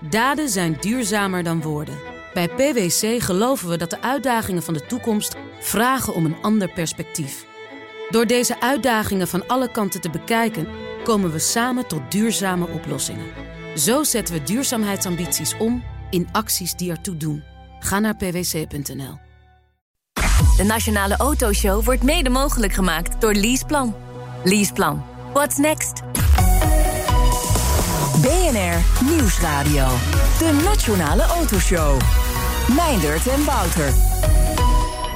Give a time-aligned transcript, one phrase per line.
[0.00, 1.98] Daden zijn duurzamer dan woorden.
[2.34, 7.46] Bij PwC geloven we dat de uitdagingen van de toekomst vragen om een ander perspectief.
[8.10, 10.68] Door deze uitdagingen van alle kanten te bekijken,
[11.04, 13.26] komen we samen tot duurzame oplossingen.
[13.76, 17.42] Zo zetten we duurzaamheidsambities om in acties die ertoe doen.
[17.80, 19.18] Ga naar pwc.nl.
[20.56, 23.94] De Nationale Autoshow wordt mede mogelijk gemaakt door Leaseplan.
[24.44, 25.04] Leaseplan.
[25.32, 26.02] What's next?
[28.22, 29.86] BNR Nieuwsradio.
[30.38, 32.00] De Nationale Autoshow.
[32.76, 33.92] Meindert en Wouter.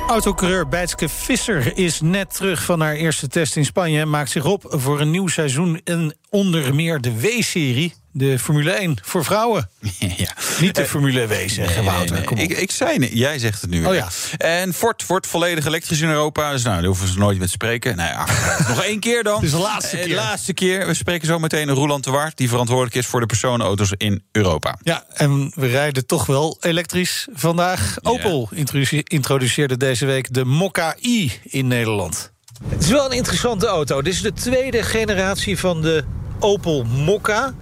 [0.09, 4.01] Autocoureur Bijtske Visser is net terug van haar eerste test in Spanje...
[4.01, 8.71] en maakt zich op voor een nieuw seizoen en onder meer de W-serie de Formule
[8.71, 9.71] 1 voor vrouwen.
[10.17, 10.33] Ja.
[10.61, 12.17] Niet de Formule W, zeggen Wouter.
[12.17, 12.51] Nee, Kom nee, op.
[12.51, 13.85] Ik, ik zei het, jij zegt het nu.
[13.87, 14.09] Oh ja.
[14.39, 16.51] En Ford wordt volledig elektrisch in Europa.
[16.53, 17.97] Dus nou, daar hoeven ze nooit met te spreken.
[17.97, 18.27] Nou ja,
[18.69, 19.35] nog één keer dan.
[19.35, 20.15] Het is de laatste Eh, keer.
[20.15, 20.87] laatste keer.
[20.87, 22.37] We spreken zo meteen Roland de Waard...
[22.37, 24.79] die verantwoordelijk is voor de personenauto's in Europa.
[24.83, 27.97] Ja, en we rijden toch wel elektrisch vandaag.
[28.03, 32.31] Opel introduce- introduceerde deze week de Mokka i in Nederland.
[32.69, 34.03] Het is wel een interessante auto.
[34.03, 36.05] Dit is de tweede generatie van de
[36.39, 37.53] Opel Mokka.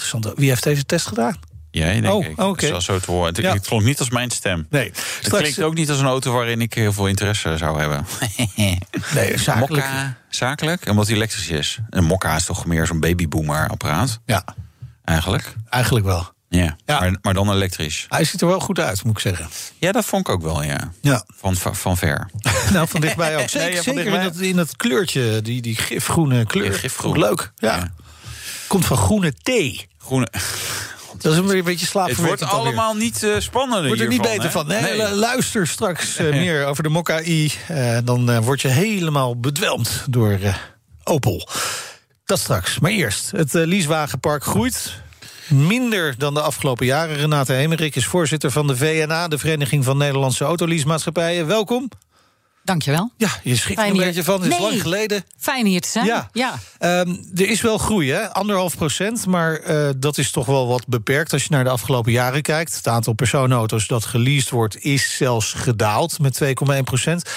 [0.00, 0.38] Interessant.
[0.38, 1.36] Wie heeft deze test gedaan?
[1.70, 2.40] Jij, denk Oh, ik.
[2.40, 2.66] oké.
[2.66, 3.26] Zoals zo te horen.
[3.34, 3.56] Het, Ja.
[3.56, 4.66] klonk niet als mijn stem.
[4.70, 7.78] Nee, Het straks- klinkt ook niet als een auto waarin ik heel veel interesse zou
[7.78, 8.06] hebben.
[9.14, 9.70] Nee, zakelijk.
[9.84, 10.88] Mokka, zakelijk?
[10.88, 11.78] Omdat hij elektrisch is.
[11.90, 14.44] Een mokka is toch meer zo'n babyboomer apparaat, Ja,
[15.04, 15.54] eigenlijk?
[15.68, 16.32] eigenlijk wel.
[16.48, 17.00] Ja, Ja.
[17.00, 18.06] Maar, maar dan elektrisch.
[18.08, 19.48] Hij ziet er wel goed uit, moet ik zeggen.
[19.78, 20.92] Ja, dat vond ik ook wel, ja.
[21.00, 22.30] Ja, Van, van, van ver.
[22.72, 23.48] nou van dichtbij ook.
[23.48, 24.32] Zeker, Nee, ja, van zeker in, dichtbij.
[24.32, 26.72] dat, in dat kleurtje, die, die gifgroene kleur.
[26.72, 27.18] Ja, gifgroen.
[27.18, 27.92] Leuk, ja.
[28.70, 29.88] Komt van groene thee.
[29.98, 30.28] Groene.
[31.18, 32.66] Dat is een beetje Het slaapverwekkend wordt alweer.
[32.66, 34.50] allemaal niet eh spannender Wordt er niet beter hè?
[34.50, 34.66] van.
[34.66, 37.52] Nee, lu- luister straks eh, meer over de Mokka i.
[37.68, 40.38] Eh, dan word je helemaal bedwelmd door
[41.04, 41.48] Opel.
[42.24, 42.78] Dat straks.
[42.78, 44.92] Maar eerst, het leasewagenpark groeit.
[45.48, 47.16] Minder dan de afgelopen jaren.
[47.16, 49.28] Renate Hemerik is voorzitter van de VNA...
[49.28, 51.46] de Vereniging van Nederlandse Autoleasemaatschappijen.
[51.46, 51.88] Welkom.
[52.64, 53.12] Dankjewel.
[53.16, 54.04] Ja, je schrikt er een hier.
[54.04, 54.42] beetje van.
[54.42, 54.68] Het is Nee.
[54.68, 55.24] lang geleden.
[55.38, 56.06] Fijn hier te zijn.
[56.06, 56.28] Ja.
[56.32, 56.54] ja.
[56.78, 58.32] Ehm, er is wel groei, hè?
[58.32, 59.26] Anderhalf procent.
[59.26, 62.74] Maar eh, dat is toch wel wat beperkt als je naar de afgelopen jaren kijkt.
[62.76, 64.78] Het aantal personenauto's dat geleased wordt...
[64.84, 67.30] is zelfs gedaald met 2,1 procent.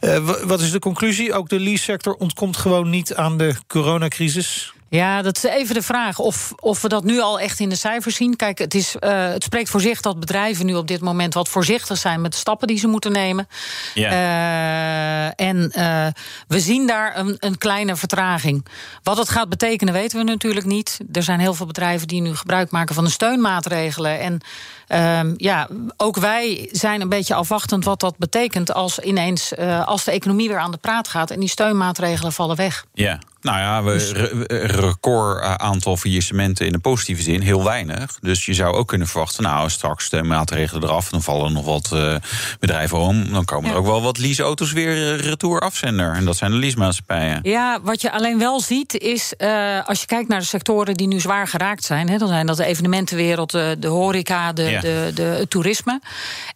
[0.00, 1.32] Eh, wa- wat is de conclusie?
[1.32, 4.72] Ook de lease-sector ontkomt gewoon niet aan de coronacrisis.
[4.88, 7.76] Ja, dat is even de vraag of, of we dat nu al echt in de
[7.76, 8.36] cijfers zien.
[8.36, 11.48] Kijk, het, is, eh, het spreekt voor zich dat bedrijven nu op dit moment wat
[11.48, 13.48] voorzichtig zijn met de stappen die ze moeten nemen.
[13.94, 14.10] Ja.
[14.10, 16.06] Eh, en eh,
[16.48, 18.66] we zien daar een, een kleine vertraging.
[19.02, 20.98] Wat het gaat betekenen weten we natuurlijk niet.
[21.12, 24.20] Er zijn heel veel bedrijven die nu gebruik maken van de steunmaatregelen.
[24.20, 24.40] En
[24.86, 30.04] ehm, ja, ook wij zijn een beetje afwachtend wat dat betekent als ineens eh, als
[30.04, 32.84] de economie weer aan de praat gaat en die steunmaatregelen vallen weg.
[32.94, 33.18] Ja.
[33.40, 38.18] Nou ja, we Dus- re- record eh, aantal faillissementen in de positieve zin, heel weinig.
[38.20, 41.90] Dus je zou ook kunnen verwachten, nou, straks de maatregelen eraf, dan vallen nog wat
[41.92, 42.14] eh,
[42.60, 43.32] bedrijven om.
[43.32, 46.12] Dan komen er ook wel wat leaseauto's weer eh, retour afzender.
[46.14, 47.38] En dat zijn de leasemaatschappijen.
[47.42, 51.06] Ja, wat je alleen wel ziet is, eh, als je kijkt naar de sectoren die
[51.06, 54.80] nu zwaar geraakt zijn, hè, dan zijn dat de evenementenwereld, de, de horeca, de, Ja.
[54.80, 56.00] de, de, het toerisme.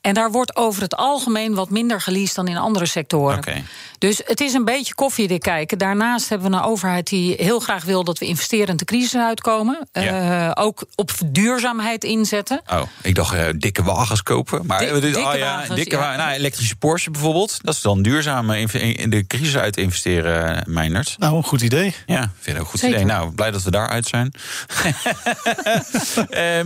[0.00, 3.36] En daar wordt over het algemeen wat minder geleased dan in andere sectoren.
[3.36, 3.62] Oké.
[3.98, 5.78] Dus het is een beetje koffiedik kijken.
[5.78, 9.88] Daarnaast hebben we een overheid die heel graag wil dat we investerend de crisis uitkomen.
[9.92, 10.50] Ja.
[10.54, 12.60] Eh, ook op duurzaamheid inzetten.
[12.70, 14.66] Oh, ik dacht eh, dikke wagens kopen.
[14.66, 16.16] Maar Dik- dit- dikke oh ja, wagens, dikke ja.
[16.16, 17.58] nou, elektrische Porsche bijvoorbeeld.
[17.62, 21.14] Dat is dan duurzaam eh, in- de crisis uit investeren, Meijnerd.
[21.18, 21.94] Nou, een goed idee.
[22.06, 22.96] Ja, vind ik ook een goed Zeker.
[22.96, 23.08] idee.
[23.08, 24.32] Nou, blij dat we daaruit zijn.
[26.30, 26.60] Eh,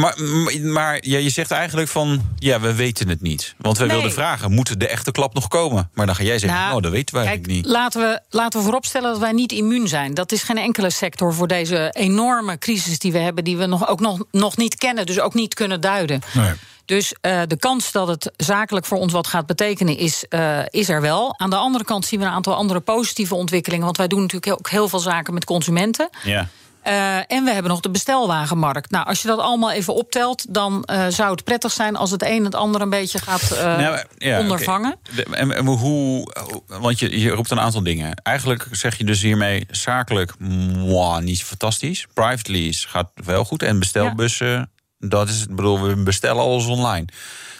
[0.00, 0.22] maar
[0.62, 3.54] maar ja, je zegt eigenlijk van, ja, we weten het niet.
[3.58, 3.96] Want wij Nee.
[3.96, 5.90] wilden vragen, moet de echte klap nog komen?
[5.94, 7.74] Maar dan ga jij zeggen, Nou, oh, dat weten wij Kijk, eigenlijk niet.
[7.74, 10.14] laten we, laten we vooropstellen dat wij niet immuun zijn.
[10.14, 13.88] Dat is geen enkele sector voor deze enorme crisis die we hebben, die we nog,
[13.88, 16.20] ook nog, nog niet kennen, dus ook niet kunnen duiden.
[16.32, 16.52] Nee.
[16.84, 20.88] Dus eh, de kans dat het zakelijk voor ons wat gaat betekenen, is, eh, is
[20.88, 21.34] er wel.
[21.38, 23.84] Aan de andere kant zien we een aantal andere positieve ontwikkelingen.
[23.84, 26.08] Want wij doen natuurlijk ook heel veel zaken met consumenten.
[26.22, 26.48] Ja.
[26.82, 28.90] Eh, en we hebben nog de bestelwagenmarkt.
[28.90, 32.22] Nou, als je dat allemaal even optelt, dan eh, zou het prettig zijn als het
[32.22, 34.96] een het ander een beetje gaat eh, Nou, ja, ondervangen.
[35.14, 36.32] De- En, en hoe,
[36.66, 38.14] want je, je roept een aantal dingen.
[38.22, 42.06] Eigenlijk zeg je dus hiermee zakelijk, mwah, niet fantastisch.
[42.14, 43.62] Private lease gaat wel goed.
[43.62, 44.70] En bestelbussen,
[45.00, 47.04] dat is, ik bedoel, we bestellen alles online.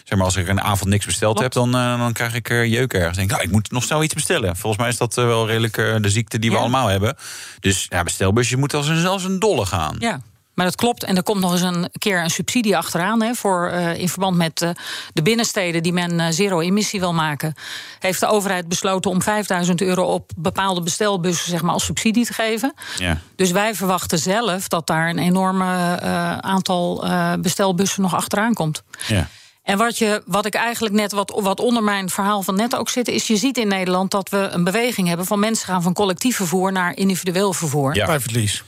[0.03, 1.53] Zeg maar, als ik een avond niks besteld Klopt.
[1.53, 3.17] heb, dan, eh, dan krijg ik er jeuk ergens.
[3.17, 4.55] Denk, ik, nou, ik moet nog snel iets bestellen.
[4.55, 6.61] Volgens mij is dat eh, wel redelijk eh, de ziekte die we Ja.
[6.61, 7.15] allemaal hebben.
[7.59, 9.95] Dus ja, bestelbusje moet als een, als een dolle gaan.
[9.99, 10.21] Ja.
[10.61, 11.03] Maar dat klopt.
[11.03, 13.21] En er komt nog eens een keer een subsidie achteraan.
[13.21, 14.69] Hè, voor, uh, in verband met uh,
[15.13, 17.53] de binnensteden die men uh, zero-emissie wil maken.
[17.99, 22.33] Heeft de overheid besloten om 5000 euro op bepaalde bestelbussen zeg maar, als subsidie te
[22.33, 22.73] geven.
[22.97, 23.17] Ja.
[23.35, 26.01] Dus wij verwachten zelf dat daar een enorme
[26.41, 27.05] aantal
[27.39, 28.83] bestelbussen nog achteraan komt.
[29.07, 29.27] Ja.
[29.63, 32.89] En wat, je, wat ik eigenlijk net, wat, wat onder mijn verhaal van net ook
[32.89, 35.93] zit, is je ziet in Nederland dat we een beweging hebben van mensen gaan van
[35.93, 37.95] collectief vervoer naar individueel vervoer.
[37.95, 38.05] Ja.
[38.05, 38.61] Private lease.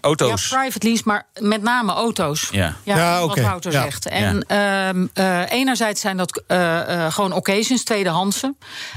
[0.00, 0.48] Auto's.
[0.48, 2.48] Ja, private lease, maar met name auto's.
[2.50, 3.44] Ja, ja, ja wat okay.
[3.44, 3.82] Wouter ja.
[3.82, 4.06] zegt.
[4.06, 4.92] En ja.
[4.94, 8.54] uh, uh, enerzijds zijn dat uh, gewoon occasions, tweedehandse.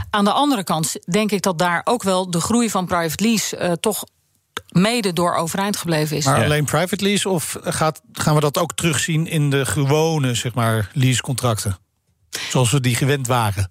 [0.09, 3.77] Aan de andere kant denk ik dat daar ook wel de groei van private lease
[3.79, 4.03] toch
[4.69, 6.25] mede door overeind gebleven is.
[6.25, 6.44] Maar ja.
[6.44, 10.89] alleen private lease of gaat, gaan we dat ook terugzien in de gewone zeg maar,
[10.94, 11.77] leasecontracten?
[12.50, 13.69] Zoals we die gewend waren.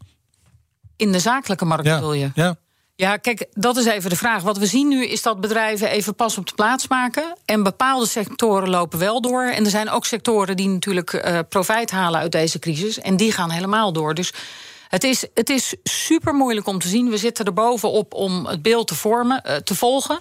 [0.97, 1.99] In de zakelijke markt ja.
[1.99, 2.31] wil je?
[2.35, 2.57] Ja.
[3.01, 4.43] Ja, kijk, dat is even de vraag.
[4.43, 7.37] Wat we zien nu is dat bedrijven even pas op de plaats maken.
[7.45, 9.43] En bepaalde sectoren lopen wel door.
[9.45, 12.99] En er zijn ook sectoren die natuurlijk uh, profijt halen uit deze crisis.
[12.99, 14.15] En die gaan helemaal door.
[14.15, 14.33] Dus
[14.89, 17.11] het is, het is super moeilijk om te zien.
[17.11, 20.21] We zitten er bovenop om het beeld te vormen, uh, te volgen.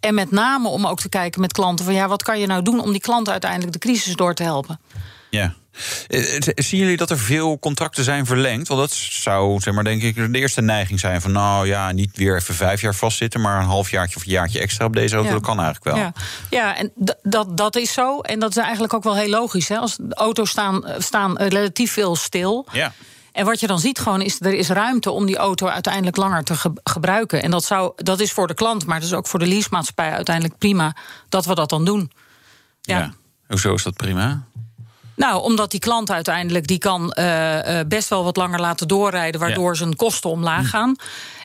[0.00, 2.62] En met name om ook te kijken met klanten van ja, wat kan je nou
[2.62, 4.80] doen om die klanten uiteindelijk de crisis door te helpen.
[5.30, 5.54] Ja.
[6.54, 8.68] Zien jullie dat er veel contracten zijn verlengd?
[8.68, 11.32] Want dat zou, zeg maar, denk ik, de eerste neiging zijn van...
[11.32, 13.40] nou ja, niet weer even vijf jaar vastzitten...
[13.40, 15.34] maar een halfjaartje of een jaartje extra op deze auto, ja.
[15.34, 15.96] dat kan eigenlijk wel.
[15.96, 16.12] Ja,
[16.50, 16.92] ja en
[17.22, 18.20] dat, dat is zo.
[18.20, 19.68] En dat is eigenlijk ook wel heel logisch.
[19.68, 19.76] Hè?
[19.76, 22.66] Als de auto's staan, staan relatief veel stil...
[22.72, 22.92] Ja.
[23.36, 26.44] En wat je dan ziet gewoon is, er is ruimte om die auto uiteindelijk langer
[26.44, 27.42] te ge gebruiken.
[27.42, 30.10] En dat, zou, dat is voor de klant, maar dat is ook voor de leasemaatschappij
[30.10, 30.96] uiteindelijk prima
[31.28, 32.12] dat we dat dan doen.
[32.80, 32.98] Ja.
[32.98, 33.12] ja.
[33.46, 34.46] Hoezo is dat prima?
[35.16, 39.70] Nou, omdat die klant uiteindelijk die kan uh, best wel wat langer laten doorrijden, waardoor
[39.70, 39.76] ja.
[39.76, 40.96] zijn kosten omlaag gaan.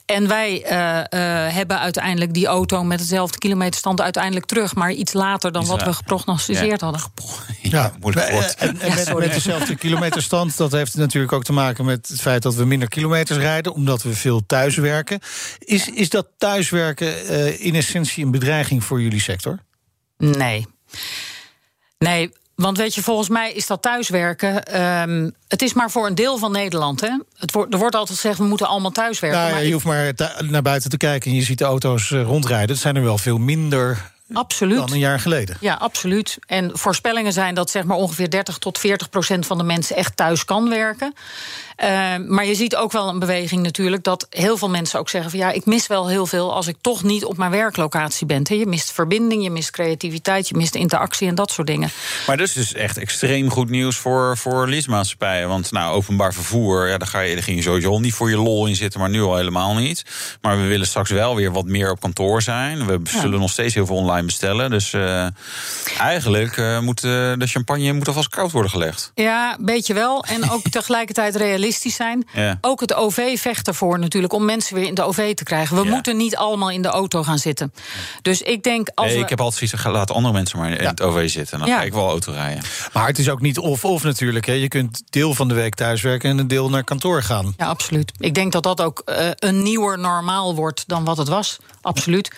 [0.06, 5.14] En wij uh, uh, hebben uiteindelijk die auto met hetzelfde kilometerstand uiteindelijk terug, maar iets
[5.14, 6.86] later dan wat we geprognosticeerd ja.
[6.86, 7.02] hadden.
[7.62, 8.56] Ja, moeilijk woord.
[8.56, 12.42] En, en met, met, dezelfde kilometerstand, dat heeft natuurlijk ook te maken met het feit
[12.42, 15.20] dat we minder kilometers rijden, omdat we veel thuiswerken.
[15.60, 19.60] Is, is dat thuiswerken uh, in essentie een bedreiging voor jullie sector?
[20.18, 20.68] Nee.
[21.98, 22.32] Nee,
[22.62, 24.82] want weet je, volgens mij is dat thuiswerken.
[24.82, 27.02] Um, het is maar voor een deel van Nederland.
[27.02, 27.18] Hè?
[27.38, 29.40] Het wordt, er wordt altijd gezegd, we moeten allemaal thuiswerken.
[29.40, 32.10] Nou, ja, maar je hoeft maar naar buiten te kijken en je ziet de auto's
[32.10, 32.70] rondrijden.
[32.70, 34.78] Het zijn er wel veel minder Absoluut.
[34.78, 35.58] dan een jaar geleden.
[35.60, 36.38] Ja, absoluut.
[36.48, 40.18] En voorspellingen zijn dat zeg maar ongeveer 30 tot 40 procent van de mensen echt
[40.18, 41.14] thuis kan werken.
[41.84, 45.32] Uh, maar je ziet ook wel een beweging natuurlijk dat heel veel mensen ook zeggen
[45.32, 48.40] van ja, ik mis wel heel veel als ik toch niet op mijn werklocatie ben.
[48.44, 51.90] Je mist verbinding, je mist creativiteit, je mist interactie en dat soort dingen.
[52.28, 55.48] Maar dat is dus echt extreem goed nieuws voor, voor leasemaatschappijen.
[55.48, 58.38] Want nou, openbaar vervoer, ja, daar, ga je, daar ging je sowieso niet voor je
[58.38, 60.06] lol in zitten, maar nu al helemaal niet.
[60.42, 62.86] Maar we willen straks wel weer wat meer op kantoor zijn.
[62.86, 63.38] We zullen ja.
[63.38, 64.70] nog steeds heel veel online bestellen.
[64.70, 65.28] Dus uh,
[65.98, 69.12] eigenlijk uh, moet uh, de champagne moet alvast koud worden gelegd.
[69.16, 70.24] Ja, beetje wel.
[70.24, 72.28] En ook tegelijkertijd realistisch zijn.
[72.34, 72.58] Ja.
[72.62, 75.76] Ook het OV vecht ervoor natuurlijk om mensen weer in de OV te krijgen.
[75.78, 75.90] We Ja.
[75.90, 77.74] moeten niet allemaal in de auto gaan zitten.
[78.22, 79.24] Dus ik denk als Nee, we...
[79.24, 80.90] ik heb altijd zoiets van, laat andere mensen maar in Ja.
[80.90, 81.60] het OV zitten.
[81.60, 81.78] Dan Ja.
[81.78, 82.64] ga ik wel auto rijden.
[82.94, 84.46] Maar het is ook niet of-of natuurlijk.
[84.46, 84.54] Hè.
[84.54, 87.54] Je kunt deel van de week thuiswerken en een deel naar kantoor gaan.
[87.58, 88.12] Ja, absoluut.
[88.18, 91.58] Ik denk dat dat ook eh, een nieuwer normaal wordt dan wat het was.
[91.82, 92.32] Absoluut.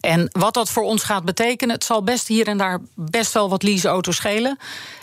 [0.00, 3.48] En wat dat voor ons gaat betekenen, het zal best hier en daar best wel
[3.48, 4.58] wat leaseauto's schelen.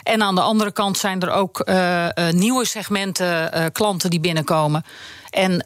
[0.08, 4.20] En aan de andere kant zijn er ook eh, eh, nieuwe segmenten eh, klanten die
[4.20, 4.84] binnenkomen.
[5.28, 5.62] En,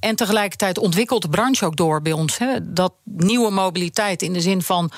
[0.00, 2.38] en tegelijkertijd ontwikkelt de branche ook door bij ons.
[2.38, 4.90] Hè, dat nieuwe mobiliteit in de zin van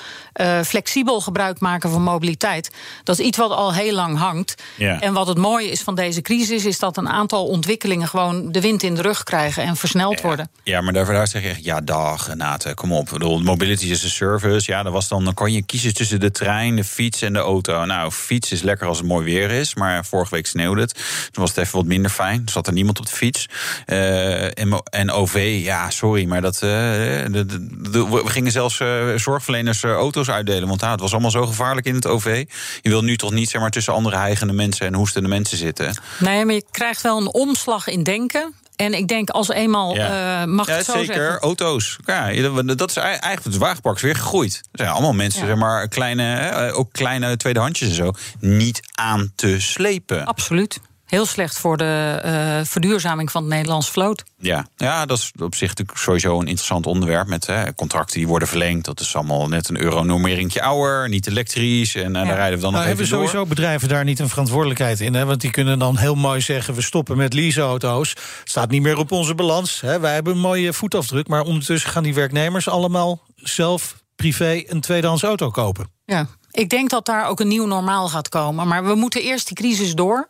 [0.65, 2.71] flexibel gebruik maken van mobiliteit.
[3.03, 4.63] Dat is iets wat al heel lang hangt.
[4.77, 5.01] Ja.
[5.01, 8.61] En wat het mooie is van deze crisis, is dat een aantal ontwikkelingen gewoon de
[8.61, 10.49] wind in de rug krijgen en versneld worden.
[10.63, 13.05] Ja, maar daar, daar zeg je echt, ja, dag, Renate, kom op.
[13.05, 14.71] Ik bedoel, mobility is een service.
[14.71, 17.39] Ja, dat was dan, dan kan je kiezen tussen de trein, de fiets en de
[17.39, 17.85] auto.
[17.85, 20.93] Nou, fiets is lekker als het mooi weer is, maar vorige week sneeuwde het.
[21.31, 22.41] Toen was het even wat minder fijn.
[22.51, 23.45] Zat er niemand op de fiets.
[23.85, 28.79] Eh, en, en OV, ja, sorry, maar dat, eh, de, de- de- we gingen zelfs
[28.79, 30.67] eh, zorgverleners auto's uitdelen.
[30.67, 32.45] Want ja, het was allemaal zo gevaarlijk in het OV.
[32.81, 35.97] Je wil nu toch niet zeg maar, tussen andere hijgende mensen en hoestende mensen zitten.
[36.19, 38.53] Nee, maar je krijgt wel een omslag in denken.
[38.79, 40.41] En ik denk als eenmaal, Ja.
[40.41, 41.13] eh, mag Ja, het zo zeker.
[41.15, 41.39] zeggen...
[41.39, 41.97] Auto's.
[42.05, 42.31] Ja,
[42.75, 44.61] dat is eigenlijk het wagenpark is weer gegroeid.
[44.71, 45.47] Er zijn allemaal mensen, Ja.
[45.47, 50.25] zeg maar, kleine, eh, ook kleine tweedehandsjes en zo, niet aan te slepen.
[50.25, 50.79] Absoluut.
[51.09, 54.23] Heel slecht voor de eh, verduurzaming van het Nederlands vloot.
[54.37, 54.67] Ja.
[54.77, 57.27] ja, dat is op zich natuurlijk sowieso een interessant onderwerp.
[57.27, 58.85] Met hè, contracten die worden verlengd.
[58.85, 61.95] Dat is allemaal net een euronormeringje ouder, niet elektrisch.
[61.95, 62.27] En eh, Ja.
[62.27, 63.27] daar rijden we dan nog Nou, even hebben door.
[63.29, 65.13] sowieso bedrijven daar niet een verantwoordelijkheid in?
[65.13, 65.25] Hè?
[65.25, 68.13] Want die kunnen dan heel mooi zeggen: we stoppen met leaseauto's.
[68.43, 69.81] Staat niet meer op onze balans.
[69.81, 69.99] Hè?
[69.99, 71.27] Wij hebben een mooie voetafdruk.
[71.27, 75.89] Maar ondertussen gaan die werknemers allemaal zelf privé een tweedehands auto kopen.
[76.05, 78.67] Ja, ik denk dat daar ook een nieuw normaal gaat komen.
[78.67, 80.27] Maar we moeten eerst die crisis door.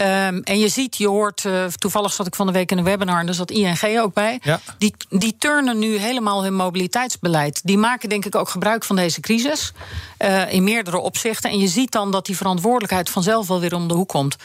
[0.00, 2.84] Um, en je ziet, je hoort, uh, toevallig zat ik van de week in een
[2.84, 3.20] webinar...
[3.20, 4.38] en daar zat ING ook bij.
[4.42, 4.60] Ja.
[4.78, 7.60] Die, die turnen nu helemaal hun mobiliteitsbeleid.
[7.64, 9.72] Die maken denk ik ook gebruik van deze crisis.
[10.18, 11.50] Uh, in meerdere opzichten.
[11.50, 14.36] En je ziet dan dat die verantwoordelijkheid vanzelf wel weer om de hoek komt.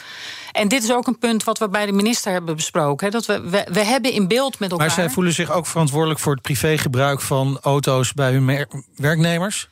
[0.52, 3.06] En dit is ook een punt wat we bij de minister hebben besproken.
[3.06, 4.86] Hè, dat we, we, we, hebben in beeld met elkaar...
[4.86, 9.68] Maar zij voelen zich ook verantwoordelijk voor het privégebruik van auto's bij hun werknemers?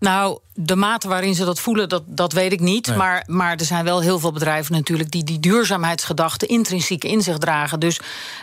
[0.00, 2.86] Nou, de mate waarin ze dat voelen, dat, dat weet ik niet.
[2.86, 2.96] Nee.
[2.96, 5.10] Maar, maar er zijn wel heel veel bedrijven natuurlijk...
[5.10, 7.80] die die duurzaamheidsgedachte intrinsiek in zich dragen.
[7.80, 8.00] Dus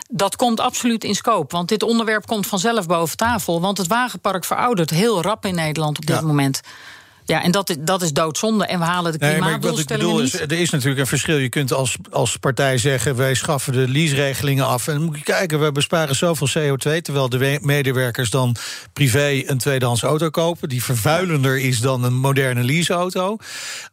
[0.08, 1.56] dat komt absoluut in scope.
[1.56, 3.60] Want dit onderwerp komt vanzelf boven tafel.
[3.60, 6.22] Want het wagenpark veroudert heel rap in Nederland op dit Ja.
[6.22, 6.60] moment.
[7.28, 8.66] Ja, en dat, is- dat is doodzonde.
[8.66, 11.06] En we halen de Nee, maar wat ik klimaatdoelstellingen bedoel is, er is natuurlijk een
[11.06, 11.36] verschil.
[11.36, 14.86] Je kunt als, als partij zeggen, wij schaffen de leaseregelingen af.
[14.88, 17.00] En dan moet je kijken, we besparen zoveel CO2...
[17.02, 18.56] terwijl de we- medewerkers dan
[18.92, 20.68] privé een tweedehands auto kopen...
[20.68, 23.36] die vervuilender is dan een moderne leaseauto.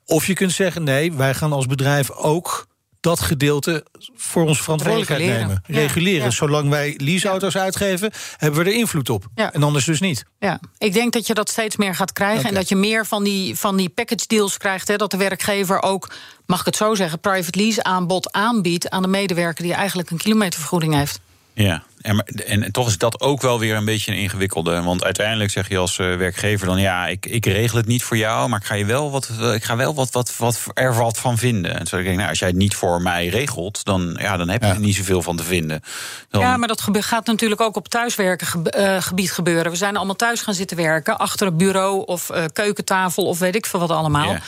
[0.05, 2.67] Of je kunt zeggen, nee, wij gaan als bedrijf ook
[3.05, 3.85] dat gedeelte
[4.15, 5.47] voor onze verantwoordelijkheid Reguleren.
[5.47, 5.63] nemen.
[5.67, 6.23] Ja, Reguleren.
[6.23, 6.29] ja.
[6.29, 9.25] Zolang wij leaseauto's uitgeven, hebben we er invloed op.
[9.35, 9.53] Ja.
[9.53, 10.25] En anders dus niet.
[10.39, 12.49] Ja, ik denk dat je dat steeds meer gaat krijgen.
[12.49, 14.87] En dat je meer van die, van die package deals krijgt.
[14.87, 16.11] Hè, dat de werkgever ook,
[16.45, 20.17] mag ik het zo zeggen, private lease aanbod aanbiedt aan de medewerker die eigenlijk een
[20.17, 21.19] kilometervergoeding heeft.
[21.57, 24.81] Ja, en, maar- en toch is dat ook wel weer een beetje een ingewikkelde.
[24.81, 26.79] Want uiteindelijk zeg je als eh, werkgever dan...
[26.81, 29.53] ja, ik, ik regel het niet voor jou, maar ik ga, je wel wat, eh,
[29.53, 31.79] ik ga wel wat, wat, wat, er wat van vinden.
[31.79, 33.85] En zo denk ik, nou, als jij het niet voor mij regelt...
[33.85, 34.73] dan, ja, dan heb je Ja.
[34.73, 35.81] er niet zoveel van te vinden.
[36.29, 39.71] Dan, Ja, maar dat gebe- gaat natuurlijk ook op thuiswerken eh, gebied gebeuren.
[39.71, 43.55] We zijn allemaal thuis gaan zitten werken, achter een bureau of eh, keukentafel of weet
[43.55, 44.31] ik veel wat allemaal.
[44.31, 44.39] Ja.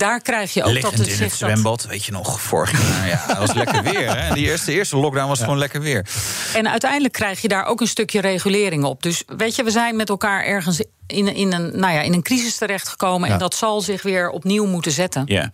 [0.00, 2.72] Daar krijg je ook dat het in zich het dat- zwembad, weet je nog, vorig
[2.82, 3.08] jaar.
[3.08, 4.16] Ja, dat was lekker weer.
[4.22, 4.34] Hè?
[4.34, 6.06] Die eerste, eerste lockdown was gewoon lekker weer.
[6.54, 9.02] En uiteindelijk krijg je daar ook een stukje regulering op.
[9.02, 12.22] Dus weet je, we zijn met elkaar ergens in, in, een, nou ja, in een
[12.22, 13.28] crisis terechtgekomen.
[13.28, 13.34] Ja.
[13.34, 15.22] En dat zal zich weer opnieuw moeten zetten.
[15.26, 15.50] Ja.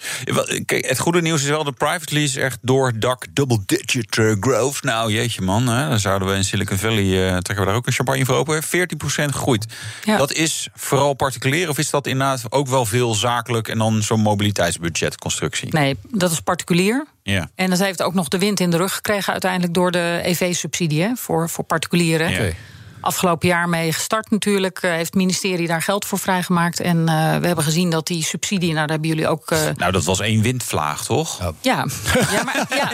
[0.64, 4.06] Kijk, het goede nieuws is wel, de private lease echt door dak double-digit
[4.40, 4.82] growth.
[4.82, 7.86] Nou, jeetje man, hè, dan zouden we in Silicon Valley, eh, trekken we daar ook
[7.86, 8.62] een champagne voor open.
[8.62, 9.66] 14% groeit.
[10.04, 10.16] Ja.
[10.16, 13.68] Dat is vooral particulier of is dat inderdaad ook wel veel zakelijk...
[13.68, 15.68] en dan zo'n mobiliteitsbudgetconstructie?
[15.72, 17.06] Nee, dat is particulier.
[17.22, 17.48] Ja.
[17.54, 21.02] En dat heeft ook nog de wind in de rug gekregen uiteindelijk door de EV-subsidie
[21.02, 22.30] hè, voor, voor particulieren.
[22.30, 22.52] Ja.
[23.06, 24.78] Afgelopen jaar mee gestart natuurlijk.
[24.82, 26.80] eh, heeft het ministerie daar geld voor vrijgemaakt.
[26.80, 29.50] En eh, we hebben gezien dat die subsidie, nou daar hebben jullie ook.
[29.50, 31.38] eh, Nou, dat was één windvlaag, toch?
[31.38, 31.52] Ja.
[31.60, 31.84] ja,
[32.32, 32.90] ja, maar ja,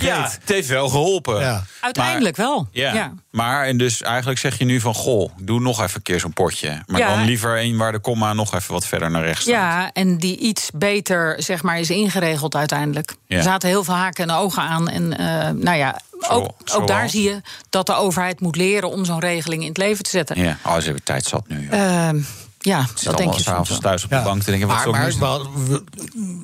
[0.00, 1.40] Ja, het heeft wel geholpen.
[1.40, 1.64] Ja.
[1.80, 2.68] uiteindelijk wel.
[2.70, 2.94] Ja.
[2.94, 3.12] ja.
[3.30, 4.94] maar en dus eigenlijk zeg je nu van...
[4.94, 6.82] goh, doe nog even een keer zo'n potje.
[6.86, 7.08] Maar Ja.
[7.16, 9.52] dan liever één waar de komma nog even wat verder naar rechts staat.
[9.54, 13.14] Ja, en die iets beter zeg maar, is ingeregeld uiteindelijk.
[13.26, 13.36] Ja.
[13.36, 14.88] Er zaten heel veel haken en ogen aan.
[14.88, 19.04] En eh, nou ja, ook, ook daar zie je dat de overheid moet leren om
[19.04, 20.36] zo'n regeling in het leven te zetten.
[20.42, 21.68] Ja, oh, ze hebben tijd zat nu.
[21.68, 22.20] Ehm,
[22.58, 24.22] ja, Zit dat denk je soms s'avonds thuis op de Ja.
[24.22, 24.68] bank te denken...
[24.68, 25.84] wat Maar, maar we, hadden- we,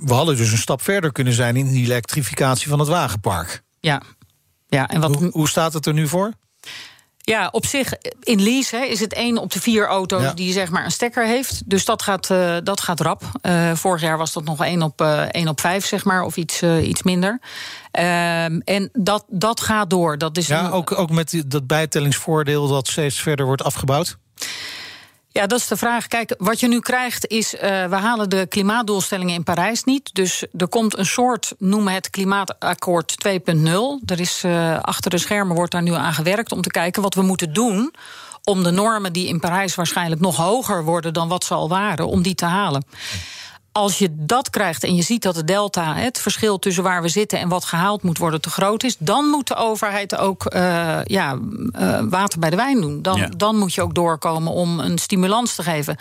[0.03, 3.63] we hadden dus een stap verder kunnen zijn in die elektrificatie van het wagenpark.
[3.81, 4.03] Ja.
[4.69, 6.33] Ja, en wat, Hoe, hoe staat het er nu voor?
[7.29, 10.33] Ja, op zich, in lease hè, is het één op de vier auto's Ja.
[10.35, 11.63] die zeg maar een stekker heeft.
[11.71, 13.23] Dus dat gaat, eh, dat gaat rap.
[13.41, 16.37] Eh, vorig jaar was dat nog één op, eh één op vijf, zeg maar, of
[16.37, 17.41] iets, iets minder.
[17.91, 20.19] Ehm, en dat, dat gaat door.
[20.19, 24.17] Dat is Ja, een- ook, ook met die- dat bijtellingsvoordeel dat steeds verder wordt afgebouwd.
[25.37, 26.07] Ja, dat is de vraag.
[26.07, 30.15] Kijk, wat je nu krijgt is, eh, we halen de klimaatdoelstellingen in Parijs niet.
[30.15, 34.01] Dus er komt een soort, noem het klimaatakkoord 2.0.
[34.07, 37.15] Er is eh, achter de schermen wordt daar nu aan gewerkt om te kijken wat
[37.15, 37.95] we moeten doen
[38.45, 42.07] om de normen die in Parijs waarschijnlijk nog hoger worden dan wat ze al waren,
[42.07, 42.85] om die te halen.
[43.77, 47.09] Als je dat krijgt en je ziet dat de delta, het verschil tussen waar we
[47.09, 50.99] zitten en wat gehaald moet worden, te groot is, dan moet de overheid ook eh,
[51.05, 51.39] ja,
[51.73, 53.03] eh, water bij de wijn doen.
[53.03, 53.29] Dan, Ja.
[53.37, 55.97] dan moet je ook doorkomen om een stimulans te geven.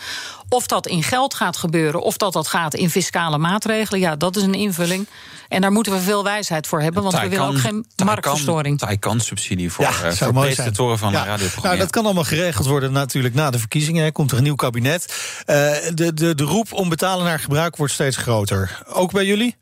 [0.49, 4.35] Of dat in geld gaat gebeuren, of dat dat gaat in fiscale maatregelen, ja, dat
[4.35, 5.07] is een invulling.
[5.49, 8.79] En daar moeten we veel wijsheid voor hebben, want we willen ook geen marktverstoring.
[8.79, 10.55] Taycan-subsidie voor, Ja, zou voor mooi zijn.
[10.55, 11.19] presentatoren van Ja.
[11.19, 11.67] een radioprogramma.
[11.67, 14.03] Nou, dat kan allemaal geregeld worden natuurlijk na de verkiezingen.
[14.03, 14.11] hè.
[14.11, 15.13] Komt er een nieuw kabinet.
[15.45, 15.55] Eh,
[15.93, 18.81] de, de, de roep om betalen naar gebruik wordt steeds groter.
[18.87, 19.55] Ook bij jullie?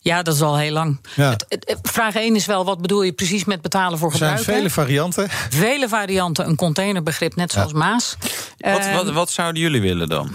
[0.00, 1.00] Ja, dat is al heel lang.
[1.16, 1.30] Ja.
[1.30, 4.36] Het- het- vraag 1 is wel, wat bedoel je precies met betalen voor Er zijn
[4.38, 4.58] gebruik?
[4.58, 5.28] vele varianten.
[5.50, 8.16] Vele varianten, een containerbegrip, net zoals Maas.
[8.58, 10.34] wat, wat, wat zouden jullie willen dan?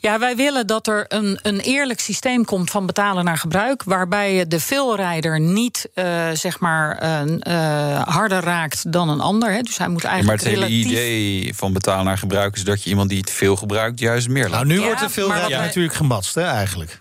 [0.00, 3.82] Ja, wij willen dat er een, een eerlijk systeem komt van betalen naar gebruik.
[3.82, 7.22] Waarbij je de veelrijder niet eh, zeg maar eh,
[7.96, 9.52] eh, harder raakt dan een ander.
[9.52, 9.60] Hè.
[9.62, 12.56] Dus hij moet Ja, maar eigenlijk het hele idee van betalen naar gebruik...
[12.56, 14.52] is dat je iemand die het veel gebruikt juist meer laat.
[14.52, 17.00] Nou, nu Ja, wordt er veel maar rijden wat wij- natuurlijk gematst, hè, eigenlijk.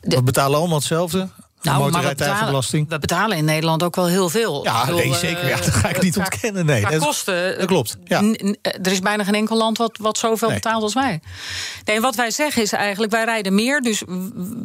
[0.00, 1.28] De- We betalen allemaal hetzelfde.
[1.62, 4.64] Nou, maar we betalen, we betalen in Nederland ook wel heel veel.
[4.64, 5.48] Ja, nee, zeker.
[5.48, 6.66] Ja, dat ga ik niet ontkennen.
[6.66, 7.58] Nee, dat kosten.
[7.58, 7.96] Dat klopt.
[8.04, 8.22] Ja.
[8.62, 11.20] Er is bijna geen enkel land wat, wat zoveel betaalt als wij.
[11.84, 14.02] Nee, wat wij zeggen is eigenlijk, wij rijden meer, dus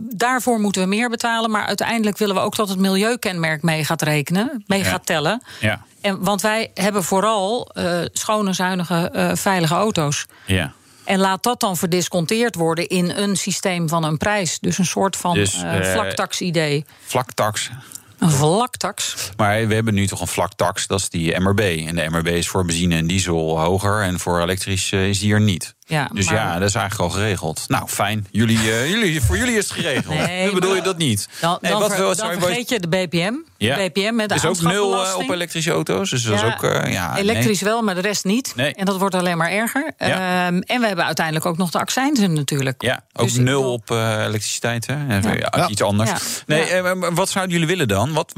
[0.09, 1.51] daarvoor moeten we meer betalen.
[1.51, 5.41] Maar uiteindelijk willen we ook dat het milieukenmerk mee gaat rekenen, mee gaat tellen.
[5.59, 5.81] Ja.
[6.01, 10.25] En, want wij hebben vooral uh, schone, zuinige, uh, veilige auto's.
[10.45, 10.73] Ja.
[11.07, 14.59] En laat dat dan verdisconteerd worden in een systeem van een prijs.
[14.59, 16.85] Dus een soort van dus, uh, vlaktax-idee.
[17.05, 17.69] Vlaktax.
[18.17, 19.15] Een vlaktax.
[19.37, 21.59] Maar we hebben nu toch een vlaktax, dat is die MRB.
[21.59, 25.41] En de MRB is voor benzine en diesel hoger en voor elektrisch is die er
[25.41, 25.75] niet.
[25.89, 27.63] Ja, dus ja, dat is eigenlijk al geregeld.
[27.67, 28.27] Nou, fijn.
[28.31, 30.15] Jullie, uh, jullie, voor jullie is het geregeld.
[30.15, 31.27] Nee, bedoel je dat niet?
[31.41, 33.33] Dan, dan, wat, ver, dan vergeet je de BPM.
[33.57, 33.75] Ja.
[33.75, 36.09] BPM met de is ook nul uh, op elektrische auto's.
[36.09, 38.53] Dus dat is ook, uh, ja, elektrisch wel, maar de rest niet.
[38.55, 38.73] Nee.
[38.73, 39.91] En dat wordt alleen maar erger.
[39.97, 40.47] Ja.
[40.47, 42.81] Um, en we hebben uiteindelijk ook nog de accijnzen natuurlijk.
[42.81, 44.87] Ja, ook dus nul op elektriciteit.
[44.87, 45.19] Hè?
[45.33, 45.67] Ja.
[45.67, 46.11] Iets anders.
[46.45, 46.81] Nee,
[47.13, 48.13] wat zouden jullie willen dan?
[48.13, 48.33] Wat,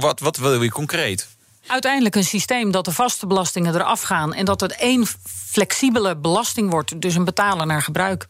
[0.00, 1.28] wat, wat wil je concreet?
[1.66, 4.34] Uiteindelijk een systeem dat de vaste belastingen eraf gaan...
[4.34, 5.06] en dat het één
[5.50, 7.00] flexibele belasting wordt.
[7.00, 8.26] Dus een betalen naar gebruik.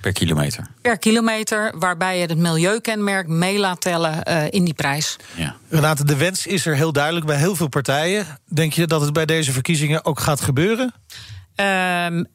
[0.00, 0.66] Per kilometer?
[0.80, 5.16] Per kilometer, waarbij je het milieukenmerk mee laat tellen uh, in die prijs.
[5.34, 5.56] Ja.
[5.68, 8.26] Renate, de wens is er heel duidelijk bij heel veel partijen.
[8.44, 10.94] Denk je dat het bij deze verkiezingen ook gaat gebeuren?
[11.56, 12.26] Um,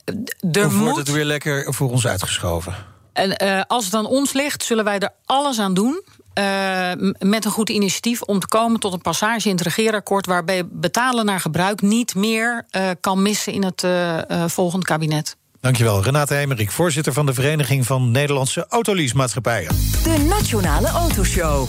[0.52, 2.76] er of wordt het weer lekker voor ons uitgeschoven?
[3.14, 6.04] En, uh, als het aan ons ligt, zullen wij er alles aan doen
[6.40, 10.64] uh, met een goed initiatief om te komen tot een passage in het regeerakkoord waarbij
[10.68, 15.36] betalen naar gebruik niet meer uh, kan missen in het uh, volgende kabinet.
[15.62, 19.76] Dankjewel, Renate Hemerik, voorzitter van de Vereniging van Nederlandse Autoleasemaatschappijen.
[20.04, 21.68] De Nationale Autoshow.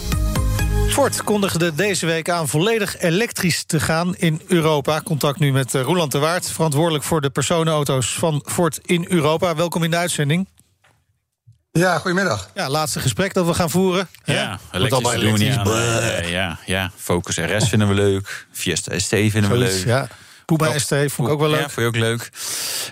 [0.89, 5.01] Ford kondigde deze week aan volledig elektrisch te gaan in Europa.
[5.01, 9.55] Contact nu met Roland de Waard, verantwoordelijk voor de personenauto's van Ford in Europa.
[9.55, 10.47] Welkom in de uitzending.
[11.79, 12.51] Ja, goedemiddag.
[12.55, 14.09] Ja, laatste gesprek dat we gaan voeren.
[14.25, 18.47] Ja, elektrisch doen ja, ja, ja, Focus RS vinden we leuk.
[18.53, 19.85] Fiesta ST vinden we leuk.
[19.85, 20.09] Ja.
[20.45, 21.61] Puma ST vond ik ook wel leuk.
[21.61, 22.31] Ja, vond je ook leuk.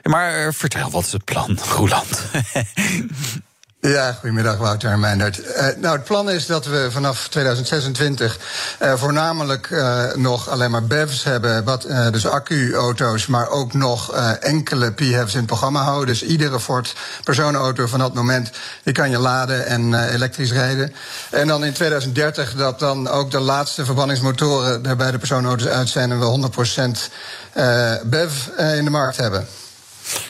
[0.03, 2.21] Maar vertel, wat is het plan, Roland?
[3.89, 5.39] Ja, goedemiddag Wouter en Meindert.
[5.39, 8.39] Uh, nou, het plan is dat we vanaf 2026
[8.83, 14.93] uh, voornamelijk uh, nog alleen maar BEVs hebben, wat, dus accu-auto's, maar ook nog enkele
[14.93, 16.07] PHEVs in het programma houden.
[16.07, 18.51] Dus iedere Ford personenauto van dat moment,
[18.83, 20.95] die kan je laden en elektrisch rijden.
[21.31, 25.89] En dan in 2030 dat dan ook de laatste verbrandingsmotoren er bij de personenauto's uit
[25.89, 26.51] zijn en we
[27.53, 29.47] 100% BEV in de markt hebben.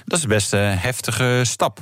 [0.04, 1.80] Dat is best een heftige stap.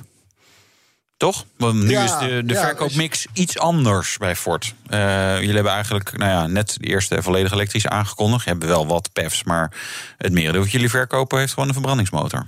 [1.20, 1.44] Toch?
[1.56, 4.74] Want nu is de, de verkoopmix iets anders bij Ford.
[4.90, 8.44] Uh, jullie hebben eigenlijk nou ja, net de eerste volledig elektrisch aangekondigd.
[8.44, 9.72] Je hebt wel wat PEFs, maar
[10.18, 12.46] het merendeel wat jullie verkopen heeft gewoon een verbrandingsmotor.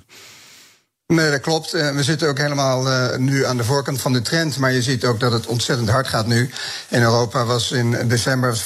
[1.07, 1.75] Nee, dat klopt.
[1.75, 4.59] Eh, we zitten ook helemaal uh, nu aan de voorkant van de trend.
[4.59, 6.51] Maar je ziet ook dat het ontzettend hard gaat nu.
[6.89, 8.61] In Europa was in december 14%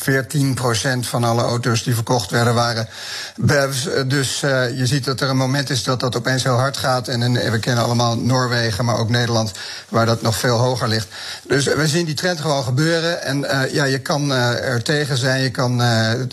[1.01, 2.89] van alle auto's die verkocht werden, waren
[3.37, 3.87] BEVs.
[3.87, 7.09] Uh, dus je ziet dat er een moment is dat dat opeens heel hard gaat.
[7.09, 9.53] En, we kennen allemaal Noorwegen, maar ook Nederland,
[9.89, 11.09] waar dat nog veel hoger ligt.
[11.49, 13.23] Dus we zien die trend gewoon gebeuren.
[13.23, 15.43] En ja, je kan er tegen zijn.
[15.43, 15.77] Je kan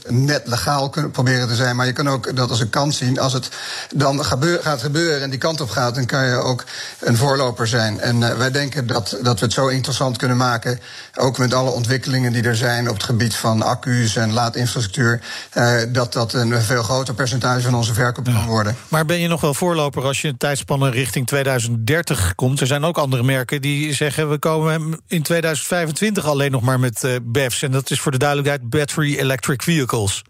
[0.07, 1.75] net legaal proberen te zijn.
[1.75, 3.19] Maar je kan ook dat als een kans zien.
[3.19, 3.49] Als het
[3.95, 6.63] dan gaat gebeuren en die kant op gaat dan kan je ook
[6.99, 7.99] een voorloper zijn.
[7.99, 10.79] En uh, wij denken dat, dat we het zo interessant kunnen maken,
[11.15, 15.21] ook met alle ontwikkelingen die er zijn op het gebied van accu's en laadinfrastructuur,
[15.53, 18.75] uh, dat dat een veel groter percentage van onze verkoop kan worden.
[18.87, 22.59] Maar ben je nog wel voorloper als je een tijdspannen richting 2030 komt?
[22.59, 27.03] Er zijn ook andere merken die zeggen we komen in 2025 alleen nog maar met
[27.03, 27.61] uh, BEVs.
[27.61, 30.23] En dat is voor de duidelijkheid battery electric vehicles.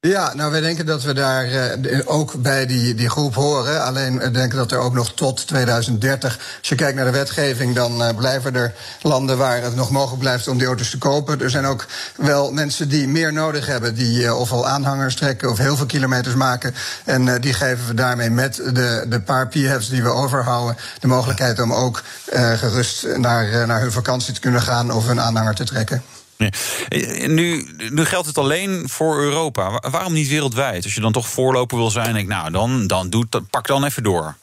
[0.00, 1.48] Ja, nou, wij denken dat we daar
[1.80, 3.84] uh, ook bij die, die groep horen.
[3.84, 7.74] Alleen we denken dat er ook nog tot 2030, als je kijkt naar de wetgeving,
[7.74, 11.40] dan uh, blijven er landen waar het nog mogelijk blijft om die auto's te kopen.
[11.40, 15.58] Er zijn ook wel mensen die meer nodig hebben, die uh, ofwel aanhangers trekken of
[15.58, 16.74] heel veel kilometers maken.
[17.04, 21.60] En die geven we daarmee met de, de paar PHEV's die we overhouden, de mogelijkheid
[21.60, 26.02] om ook gerust naar, naar hun vakantie te kunnen gaan of hun aanhanger te trekken.
[26.38, 29.82] Eh, nu, nu geldt het alleen voor Europa.
[29.90, 30.84] Waarom niet wereldwijd?
[30.84, 33.84] Als je dan toch voorloper wil zijn, denk ik, nou, dan, dan doe, pak dan
[33.84, 34.36] even door.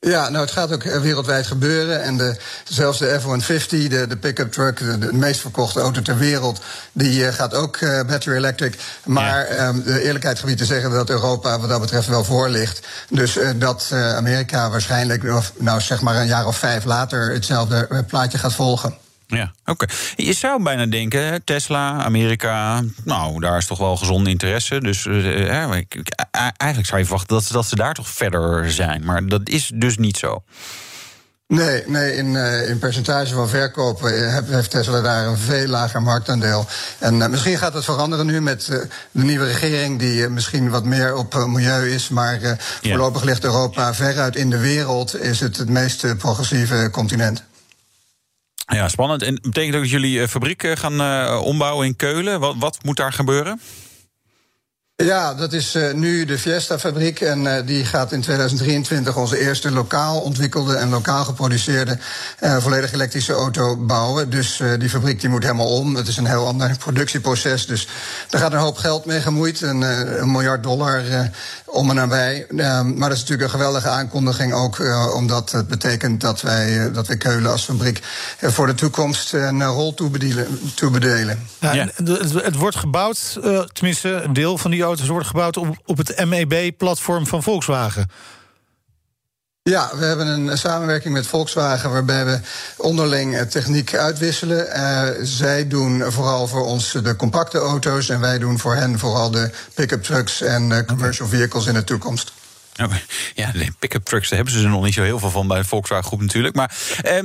[0.00, 2.02] Ja, nou het gaat ook eh, wereldwijd gebeuren.
[2.02, 6.60] En de, zelfs de F-150, de, de pick-up truck, de, meest verkochte auto ter wereld,
[6.92, 8.78] die uh, gaat ook uh, battery electric.
[9.04, 9.68] Maar ja.
[9.68, 12.86] um, de eerlijkheid gebied te zeggen dat Europa wat dat betreft wel voor ligt.
[13.08, 18.04] Dus uh, dat Amerika waarschijnlijk, of, nou zeg maar een jaar of vijf later, hetzelfde
[18.06, 19.05] plaatje gaat volgen.
[19.26, 19.86] Ja, oké.
[20.16, 24.80] Je zou bijna denken, Tesla, Amerika, nou, daar is toch wel gezonde interesse.
[24.80, 25.48] Dus uh,
[26.56, 29.04] eigenlijk zou je verwachten dat, dat ze daar toch verder zijn.
[29.04, 30.42] Maar dat is dus niet zo.
[31.48, 36.02] Nee, nee in, uh, in percentage van verkopen eh, heeft Tesla daar een veel lager
[36.02, 36.66] marktaandeel.
[36.98, 38.78] En uh, misschien gaat het veranderen nu met uh,
[39.10, 42.08] de nieuwe regering, die misschien wat meer op milieu is.
[42.08, 47.42] Maar voorlopig ligt Europa veruit in de wereld, is het het meest progressieve continent.
[48.66, 49.22] Ja, spannend.
[49.22, 51.00] En betekent ook dat jullie fabriek gaan
[51.40, 52.40] ombouwen in Keulen?
[52.40, 53.60] Wat, wat moet daar gebeuren?
[54.96, 57.20] Ja, dat is nu de Fiesta-fabriek.
[57.20, 61.98] En die gaat in 2023 onze eerste lokaal ontwikkelde en lokaal geproduceerde
[62.40, 64.30] volledig elektrische auto bouwen.
[64.30, 65.94] Dus die fabriek die moet helemaal om.
[65.94, 67.66] Het is een heel ander productieproces.
[67.66, 67.88] Dus
[68.30, 69.60] daar gaat een hoop geld mee gemoeid.
[69.60, 71.02] Een miljard dollar
[71.66, 72.46] om en nabij.
[72.50, 74.78] maar dat is natuurlijk een geweldige aankondiging ook.
[75.14, 78.00] omdat het betekent dat wij, dat wij Keulen als fabriek
[78.40, 79.94] voor de toekomst een rol
[80.74, 81.48] toebedelen.
[81.58, 81.88] Ja, ja.
[81.94, 83.38] Het, het, wordt gebouwd,
[83.72, 88.10] tenminste een deel van die auto's worden gebouwd op, op het MEB-platform van Volkswagen.
[89.68, 92.40] Ja, we hebben een samenwerking met Volkswagen waarbij we
[92.76, 94.66] onderling techniek uitwisselen.
[94.66, 99.30] Uh, zij doen vooral voor ons de compacte auto's en wij doen voor hen vooral
[99.30, 102.32] de pick-up trucks en uh, commercial vehicles in de toekomst.
[103.34, 105.64] Ja, de pick-up trucks, hebben ze er nog niet zo heel veel van bij de
[105.64, 106.54] Volkswagen Groep natuurlijk.
[106.54, 107.18] Maar eh,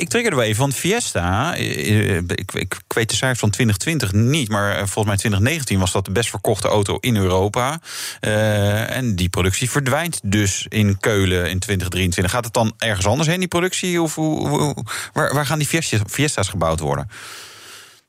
[0.00, 3.50] ik trigger er wel even, want Fiesta, eh, ik, ik, ik, weet de cijfers van
[3.50, 4.48] 2020 niet...
[4.48, 7.80] maar eh, volgens mij 2019 was dat de best verkochte auto in Europa.
[8.20, 12.32] Uh, en die productie verdwijnt dus in Keulen in 2023.
[12.32, 14.02] Gaat het dan ergens anders heen, die productie?
[14.02, 14.14] Of
[15.12, 15.68] waar, waar gaan die
[16.06, 17.08] Fiesta's gebouwd worden?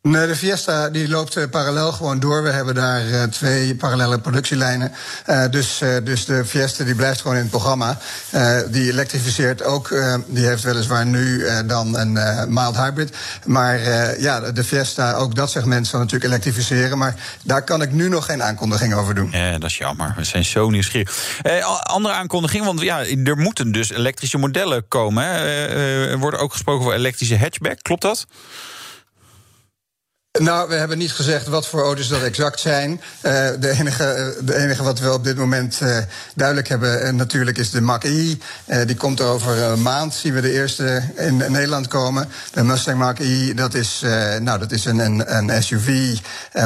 [0.01, 2.43] Nee, de Fiesta die loopt uh, parallel gewoon door.
[2.43, 4.91] We hebben daar uh, twee parallele productielijnen.
[5.27, 7.97] Uh, dus, dus de Fiesta die blijft gewoon in het programma.
[8.69, 9.95] die elektrificeert ook.
[10.27, 12.13] die heeft weliswaar nu dan een
[12.53, 13.15] mild hybrid.
[13.45, 13.79] Maar
[14.19, 16.97] ja, de Fiesta, ook dat segment zal natuurlijk elektrificeren.
[16.97, 19.31] Maar daar kan ik nu nog geen aankondiging over doen.
[19.31, 20.13] Ja, dat is jammer.
[20.17, 21.41] We zijn zo nieuwsgierig.
[21.83, 25.23] andere aankondiging, want ja, er moeten dus elektrische modellen komen.
[25.23, 25.67] Hè?
[26.07, 27.77] er wordt ook gesproken over elektrische hatchback.
[27.81, 28.27] Klopt dat?
[30.37, 32.91] Nou, we hebben niet gezegd wat voor auto's dat exact zijn.
[32.91, 35.97] Uh, de, enige, de enige wat we op dit moment uh,
[36.35, 38.35] duidelijk hebben, natuurlijk, is de Mach-E.
[38.85, 42.29] die komt over een maand, zien we de eerste in Nederland komen.
[42.53, 44.01] De Mustang Mach-E, dat is,
[44.39, 46.17] nou, dat is een, een, een SUV,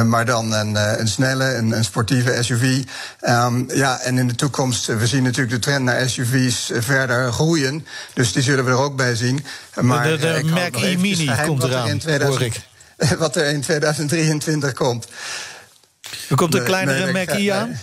[0.04, 2.82] maar dan een, een snelle, een, een sportieve SUV.
[3.22, 7.86] Um, ja, en in de toekomst, we zien natuurlijk de trend naar SUV's verder groeien.
[8.14, 9.44] Dus die zullen we er ook bij zien.
[9.80, 12.72] Maar, de de, de Mach-E Mini komt eraan, in 2000, hoor ik.
[13.18, 15.06] wat er in 2023 komt.
[16.28, 17.78] Er komt een kleinere nee, Mac aan?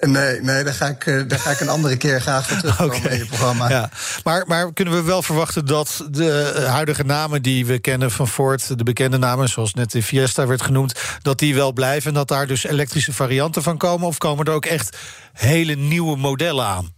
[0.00, 2.96] Nee, nee daar, ga ik, eh, daar ga ik een andere keer graag voor terugkomen
[2.96, 3.12] okay.
[3.12, 3.68] in je programma.
[3.68, 3.90] Ja.
[4.24, 8.28] Maar, maar kunnen we wel verwachten dat de eh, huidige namen die we kennen van
[8.28, 8.78] Ford...
[8.78, 11.00] de bekende namen, zoals net de Fiesta werd genoemd...
[11.22, 14.06] dat die wel blijven en dat daar dus elektrische varianten van komen?
[14.06, 14.96] Of komen er ook echt
[15.32, 16.97] hele nieuwe modellen aan?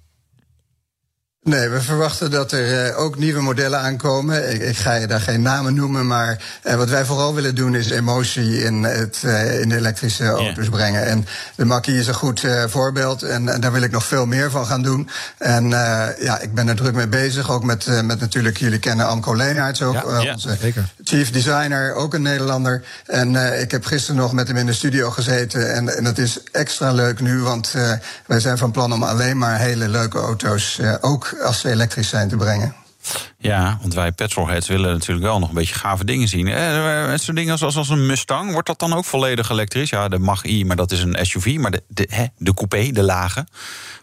[1.43, 4.53] Nee, we verwachten dat er uh, ook nieuwe modellen aankomen.
[4.53, 7.75] Ik, ik, ga je daar geen namen noemen, maar uh, wat wij vooral willen doen
[7.75, 10.71] is emotie in, het, uh, in de elektrische auto's yeah.
[10.71, 11.07] brengen.
[11.07, 11.27] En
[11.57, 14.67] de Mackie is een goed voorbeeld en, en, daar wil ik nog veel meer van
[14.67, 15.09] gaan doen.
[15.39, 15.69] En
[16.19, 19.83] ja, ik ben er druk mee bezig, ook met, met natuurlijk, jullie kennen Amco Leenaerts
[19.83, 20.89] ook, ja, onze zeker.
[21.05, 22.83] chief designer, ook een Nederlander.
[23.07, 26.43] En ik heb gisteren nog met hem in de studio gezeten en, en dat is
[26.53, 27.75] extra leuk nu, want
[28.27, 30.81] wij zijn van plan om alleen maar hele leuke auto's
[31.43, 32.75] als ze elektrisch zijn te brengen.
[33.39, 36.49] Ja, want wij petrolheads willen natuurlijk wel nog een beetje gave dingen zien.
[36.49, 39.91] Eh, Zo'n dingen als, als een Mustang, wordt dat dan ook volledig elektrisch?
[39.91, 41.57] Ja, de Mach-E, maar dat is een SUV.
[41.59, 43.47] Maar de, de, hè, de coupé, de lage,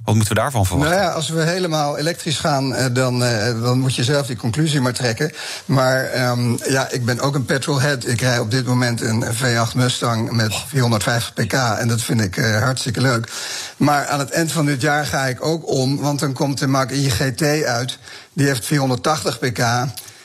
[0.03, 0.95] wat moeten we daarvan verwachten?
[0.95, 3.19] Nou ja, als we helemaal elektrisch gaan, eh, dan,
[3.61, 5.31] dan moet je zelf die conclusie maar trekken.
[5.65, 8.07] Maar um, ja, ik ben ook een petrolhead.
[8.07, 11.53] Ik rij op dit moment een V8 Mustang met 450 pk.
[11.53, 13.31] En dat vind ik hartstikke leuk.
[13.77, 16.67] Maar aan het eind van dit jaar ga ik ook om, want dan komt de
[16.67, 17.97] Mach-E GT uit.
[18.37, 19.59] Die heeft 480 pk.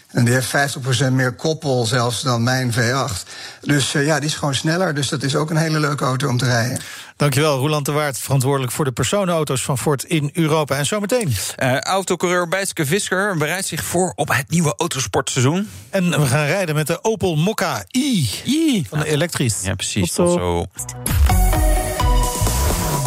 [0.08, 0.76] En die heeft
[1.08, 3.28] 50% meer koppel zelfs dan mijn V8.
[3.60, 4.94] Dus uh, ja, die is gewoon sneller.
[4.94, 6.78] Dus dat is ook een hele leuke auto om te rijden.
[7.16, 10.76] Dankjewel, Roland de Waard, verantwoordelijk voor de personenauto's van Ford in Europa.
[10.76, 11.28] En zometeen.
[11.58, 15.68] Uh, autocoureur Bijtske Visker bereidt zich voor op het nieuwe autosportseizoen.
[15.90, 18.86] En we gaan rijden met de Opel Mokka i, I.
[18.88, 19.60] van de elektrisch.
[19.62, 20.12] Ja, precies.
[20.12, 20.66] Tot zo.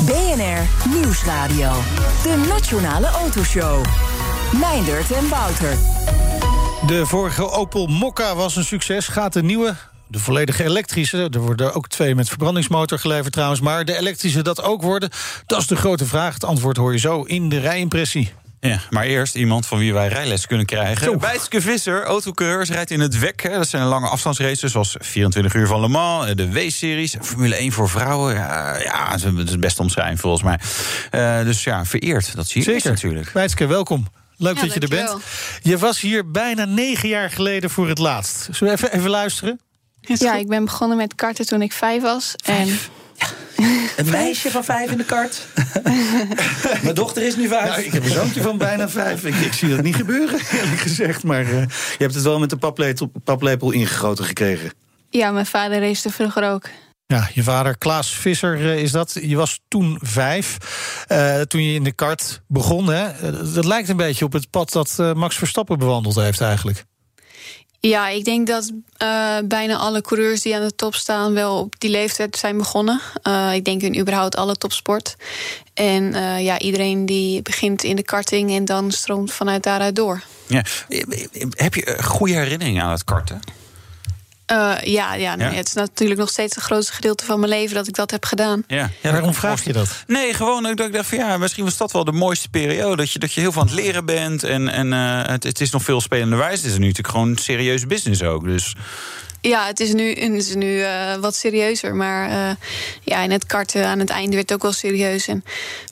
[0.06, 1.72] BNR Nieuwsradio.
[2.24, 3.84] De Nationale Autoshow.
[4.60, 5.78] Meindert en Wouter.
[6.88, 9.08] De vorige Opel Mokka was een succes.
[9.08, 9.76] Gaat de nieuwe,
[10.08, 11.28] de volledige elektrische...
[11.32, 13.62] er worden ook twee met verbrandingsmotor geleverd trouwens...
[13.62, 15.10] maar de elektrische dat ook worden,
[15.46, 16.34] dat is de grote vraag.
[16.34, 18.34] Het antwoord hoor je zo in de rijimpressie.
[18.60, 21.20] Ja, maar eerst iemand van wie wij rijles kunnen krijgen.
[21.20, 23.44] Bijtske Visser, autocoureurs, rijdt in het WEC.
[23.52, 26.34] Dat zijn lange afstandsraces, zoals 24 uur van Le Mans...
[26.34, 28.34] de W-series, Formule 1 voor vrouwen.
[28.34, 30.60] Ja, ja dat is best omschrijven volgens mij.
[31.12, 32.90] Uh, dus ja, vereerd, dat zie je Zeker.
[32.90, 33.32] natuurlijk.
[33.34, 34.08] Bijtske, welkom.
[34.38, 35.16] Leuk Ja, dat je er bent.
[35.62, 38.48] Je was hier bijna negen jaar geleden voor het laatst.
[38.52, 39.60] Zullen we even, even luisteren?
[40.02, 42.36] Ja, ik ben begonnen met karten toen ik vijf was.
[42.44, 42.68] En
[43.96, 45.48] Een meisje van vijf in de kart.
[46.84, 47.70] Mijn dochter is nu vijf.
[47.70, 49.24] Nou, ik heb een zoontje van bijna vijf.
[49.26, 51.24] Ik, ik zie dat niet gebeuren, eerlijk gezegd.
[51.24, 54.72] Maar eh, je hebt het wel met de paplepel, paplepel ingegoten gekregen.
[55.10, 56.70] ja, mijn vader race vroeger ook.
[57.08, 59.18] Ja, je vader Klaas Visser eh, is dat.
[59.22, 60.58] Je was toen vijf,
[61.08, 62.88] eh, toen je in de kart begon.
[62.88, 63.08] Hè?
[63.08, 66.86] Eh, Dat lijkt een beetje op het pad dat Max Verstappen bewandeld heeft eigenlijk.
[67.88, 71.34] Ja, ik denk dat eh, bijna alle coureurs die aan de top staan...
[71.34, 73.02] wel op die leeftijd zijn begonnen.
[73.22, 75.16] Eh, ik denk in überhaupt alle topsport.
[75.74, 78.52] En eh, ja, iedereen die begint in de karting...
[78.52, 80.22] en dan stroomt vanuit daaruit door.
[80.48, 80.64] Ja.
[81.50, 83.40] Heb je goede herinneringen aan het karten?
[84.46, 85.56] Eh, ja, ja, nee, Ja?
[85.56, 87.76] het is natuurlijk nog steeds het grootste gedeelte van mijn leven...
[87.76, 88.64] dat ik dat heb gedaan.
[88.68, 88.90] Ja.
[89.02, 90.04] Ja, waarom vraag je dat?
[90.08, 92.96] Nee, gewoon dat ik dacht van ja, misschien was dat wel de mooiste periode.
[92.96, 94.44] Dat je, dat je heel veel aan het leren bent.
[94.44, 96.56] En, en eh, het, het is nog veel spelende wijze.
[96.64, 98.44] Het is nu natuurlijk gewoon serieuze business ook.
[98.44, 98.76] Dus
[99.42, 101.96] Ja, het is nu, het is nu eh, wat serieuzer.
[101.96, 102.56] Maar eh,
[103.04, 105.28] ja, in het karten aan het einde werd het ook wel serieus.
[105.28, 105.44] En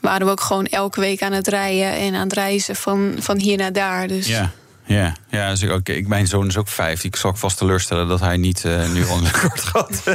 [0.01, 3.37] waren we ook gewoon elke week aan het rijden en aan het reizen van, van
[3.39, 4.07] hier naar daar.
[4.07, 4.51] Dus ja.
[4.85, 7.03] Ja, ja dus ik, ik, mijn zoon is ook vijf.
[7.03, 10.03] Ik zal ook vast teleurstellen dat hij niet eh, nu al een kort gaat.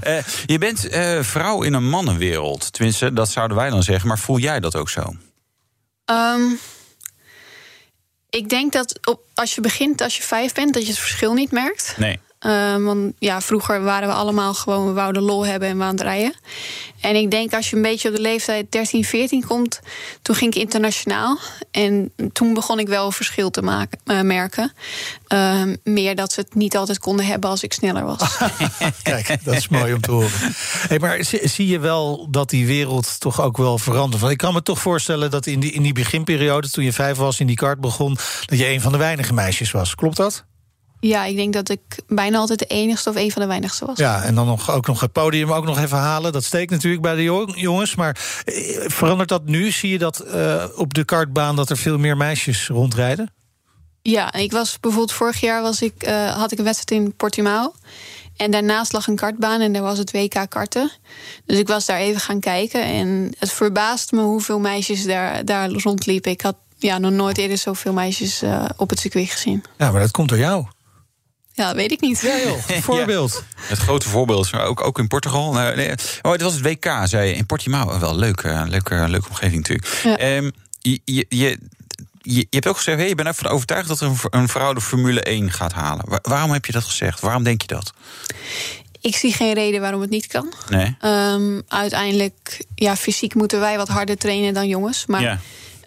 [0.00, 2.72] Eh, je bent eh, vrouw in een mannenwereld.
[2.72, 4.08] Tenminste, dat zouden wij dan zeggen.
[4.08, 5.14] Maar voel jij dat ook zo?
[6.04, 6.42] Ehm,
[8.30, 11.34] ik denk dat op, als je begint, als je vijf bent, dat je het verschil
[11.34, 11.94] niet merkt.
[11.98, 12.20] Nee.
[12.40, 15.90] Ehm, want ja, vroeger waren we allemaal gewoon, we wouden lol hebben en we aan
[15.90, 16.34] het rijden.
[17.00, 19.80] En ik denk als je een beetje op de leeftijd 13, 14 komt,
[20.22, 21.38] toen ging ik internationaal.
[21.70, 24.72] En toen begon ik wel een verschil te maken, eh, merken.
[25.26, 28.36] Ehm, meer dat ze het niet altijd konden hebben als ik sneller was.
[29.02, 30.30] Kijk, dat is mooi om te horen.
[30.88, 34.20] Hey, maar zie, zie je wel dat die wereld toch ook wel verandert?
[34.20, 36.70] Want ik kan me toch voorstellen dat in die, in die beginperiode...
[36.70, 38.18] toen je vijf was, in die kart begon...
[38.44, 39.94] dat je een van de weinige meisjes was.
[39.94, 40.48] Klopt dat?
[41.00, 43.98] Ja, ik denk dat ik bijna altijd de enigste of een van de weinigste was.
[43.98, 46.32] Ja, en dan nog, ook nog het podium ook nog even halen.
[46.32, 47.94] Dat steekt natuurlijk bij de jong- jongens.
[47.94, 48.54] Maar eh,
[48.86, 49.70] verandert dat nu?
[49.70, 51.56] Zie je dat eh, op de kartbaan...
[51.56, 53.32] dat er veel meer meisjes rondrijden?
[54.02, 57.72] Ja, ik was bijvoorbeeld vorig jaar was ik, eh, had ik een wedstrijd in Portimao.
[58.36, 60.90] En daarnaast lag een kartbaan en daar was het WK karten.
[61.46, 62.84] Dus ik was daar even gaan kijken.
[62.84, 66.30] En het verbaast me hoeveel meisjes daar, daar rondliepen.
[66.30, 68.42] Ik had ja, nog nooit eerder zoveel meisjes
[68.76, 69.64] op het circuit gezien.
[69.78, 70.66] Ja, maar dat komt door jou.
[71.60, 72.20] Ja, dat weet ik niet.
[72.20, 72.58] Ja, joh.
[72.82, 73.44] Voorbeeld.
[73.56, 75.52] Het grote voorbeeld, is ook, ook in Portugal.
[75.52, 77.34] Nou, nee, oh, het was het WK, zei je.
[77.34, 80.00] In Portimao, wel leuk, eh, leuke, leuke omgeving natuurlijk.
[80.02, 80.16] Ja.
[80.16, 81.58] Ehm, je, je, je,
[82.22, 84.72] je, je hebt ook gezegd, hey, je bent ervan overtuigd dat er een, een vrouw
[84.72, 86.04] de Formule 1 gaat halen.
[86.08, 87.20] Wa- waarom heb je dat gezegd?
[87.20, 87.92] Waarom denk je dat?
[89.00, 90.52] Ik zie geen reden waarom het niet kan.
[90.68, 90.96] Nee?
[91.00, 95.06] Ehm, uiteindelijk, ja, fysiek moeten wij wat harder trainen dan jongens.
[95.06, 95.40] Maar ja.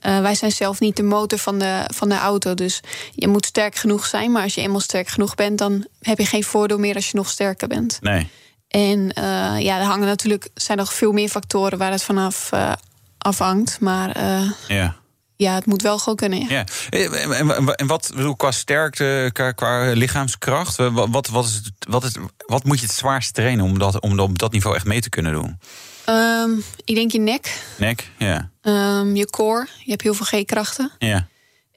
[0.04, 2.54] Eh, wij zijn zelf niet de motor van de, van de auto.
[2.54, 2.80] Dus
[3.12, 4.32] je moet sterk genoeg zijn.
[4.32, 7.18] Maar als je eenmaal sterk genoeg bent, dan heb je geen voordeel meer als je
[7.18, 7.98] nog sterker bent.
[8.02, 8.30] Nee.
[8.68, 9.24] En eh,
[9.60, 12.72] ja, er hangen natuurlijk zijn nog veel meer factoren waar het vanaf eh,
[13.18, 13.80] afhangt.
[13.80, 14.20] Maar
[14.68, 14.96] Ja.
[15.36, 16.39] ja, het moet wel gewoon kunnen.
[16.39, 16.48] Ja.
[16.50, 16.66] Ja.
[16.89, 22.04] En, en- en wat bedoel, qua sterkte, qua, qua lichaamskracht, wat, wat, is het, wat,
[22.04, 22.12] is,
[22.46, 25.10] wat moet je het zwaarst trainen om dat, om op dat niveau echt mee te
[25.10, 25.60] kunnen doen?
[26.43, 28.10] Ehm, ik denk je nek, Nek?
[28.17, 28.49] Ja.
[28.62, 29.67] ehm, je core.
[29.84, 30.91] Je hebt heel veel G-krachten.
[30.97, 31.27] Ja.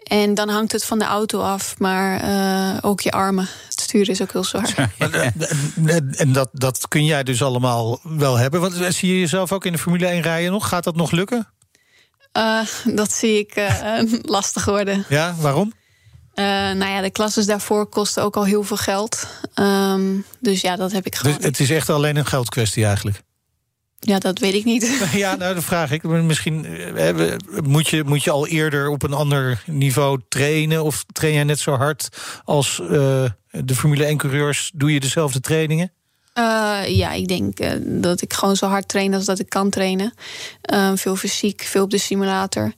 [0.03, 1.79] En dan hangt het van de auto af.
[1.79, 3.49] Maar eh, ook je armen.
[3.69, 4.91] Het sturen is ook heel zwaar.
[4.99, 8.61] En, en dat, dat kun jij dus allemaal wel hebben.
[8.61, 10.69] Want eh, zie je jezelf ook in de Formule 1 rijden nog?
[10.69, 11.49] Gaat dat nog lukken?
[12.33, 13.71] Eh, dat zie ik
[14.37, 15.05] lastig worden.
[15.09, 15.73] Ja, waarom?
[16.35, 19.27] Eh, nou ja, de klasses daarvoor kosten ook al heel veel geld.
[19.55, 21.37] Ehm, dus ja, dat heb ik Dus gewoon.
[21.41, 23.23] het is echt alleen een geldkwestie eigenlijk.
[24.01, 24.99] Ja, dat weet ik niet.
[25.13, 26.03] Ja, nou, dat vraag ik.
[26.03, 30.85] Misschien eh, eh, moet je, moet je al eerder op een ander niveau trainen?
[30.85, 32.09] Of train jij net zo hard
[32.45, 34.71] als eh, de Formule 1-coureurs?
[34.75, 35.91] Doe je dezelfde trainingen?
[36.87, 37.59] Ja, ik denk
[38.03, 40.15] dat ik gewoon zo hard train als dat ik kan trainen.
[40.95, 42.73] Veel fysiek, veel op de simulator.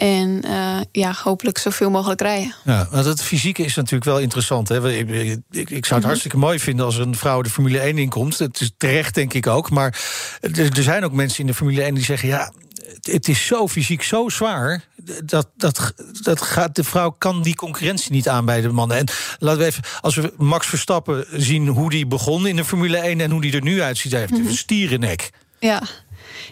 [0.00, 2.54] En eh, ja, hopelijk zoveel mogelijk rijden.
[2.64, 4.68] Ja, want het fysieke is natuurlijk wel interessant.
[4.68, 4.92] Hè?
[4.92, 5.94] Ik, ik, ik zou Mhm.
[5.94, 8.38] het hartstikke mooi vinden als een vrouw de Formule 1 inkomt.
[8.38, 9.70] Het is terecht, denk ik ook.
[9.70, 10.00] Maar
[10.40, 12.28] er, er zijn ook mensen in de Formule 1 die zeggen...
[12.28, 12.52] ja,
[12.94, 14.84] het, het is zo fysiek, zo zwaar...
[15.24, 18.96] Dat, dat, dat gaat, de vrouw kan die concurrentie niet aan bij de mannen.
[18.96, 19.06] En
[19.38, 23.20] laten we even, als we Max Verstappen zien hoe die begon in de Formule 1...
[23.20, 24.46] en hoe die er nu uitziet, hij heeft Mhm.
[24.46, 25.30] een stierennek.
[25.58, 25.82] Ja.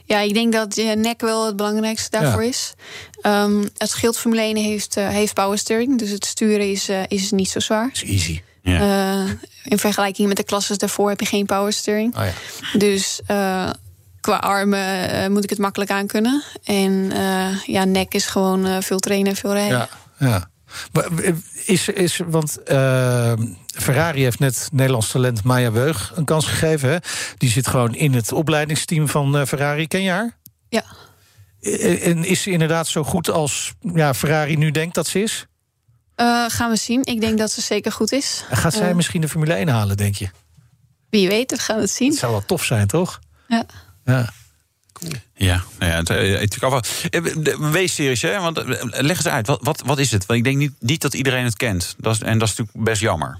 [0.05, 2.49] Ja, ik denk dat je nek wel het belangrijkste daarvoor Ja.
[2.49, 2.75] is.
[3.21, 5.99] Ehm, het schild Formule 1 heeft, eh, heeft power steering.
[5.99, 7.89] Dus het sturen is, eh, is niet zo zwaar.
[7.93, 8.41] Dat is easy.
[8.63, 8.81] Ja.
[9.25, 9.31] Eh,
[9.65, 12.17] in vergelijking met de klasses daarvoor heb je geen power steering.
[12.17, 12.79] Oh ja.
[12.79, 13.71] Dus eh,
[14.21, 16.43] qua armen eh, moet ik het makkelijk aan kunnen.
[16.65, 19.79] En eh, ja, nek is gewoon eh, veel trainen en veel rijden.
[19.79, 19.89] Ja.
[20.19, 20.51] ja.
[20.93, 21.07] Maar
[21.67, 23.33] Is, is, want eh,
[23.83, 26.91] Ferrari heeft net Nederlands talent Maya Weug een kans gegeven.
[26.91, 26.97] Hè?
[27.37, 29.87] Die zit gewoon in het opleidingsteam van eh, Ferrari.
[29.87, 30.37] Ken je haar?
[30.69, 30.85] Ja.
[31.61, 35.47] Eh, En is ze inderdaad zo goed als ja, Ferrari nu denkt dat ze is?
[36.15, 37.05] Eh, gaan we zien.
[37.05, 38.45] Ik denk dat ze zeker goed is.
[38.51, 40.29] En gaat zij Eh, misschien de Formule 1 halen, denk je?
[41.11, 42.11] Wie weet, we gaan het zien.
[42.11, 43.19] Het zou wel tof zijn, toch?
[43.49, 43.67] Ja.
[44.05, 44.33] Ja.
[45.35, 46.43] Ja, nou ja, eh.
[46.43, 48.41] Eh, de W-series, hè?
[48.41, 48.65] Want eh,
[49.01, 50.27] leg eens uit, wat, wat, wat is het?
[50.27, 51.95] Want ik denk niet, niet dat iedereen het kent.
[51.99, 53.39] Dat is, en dat is natuurlijk best jammer.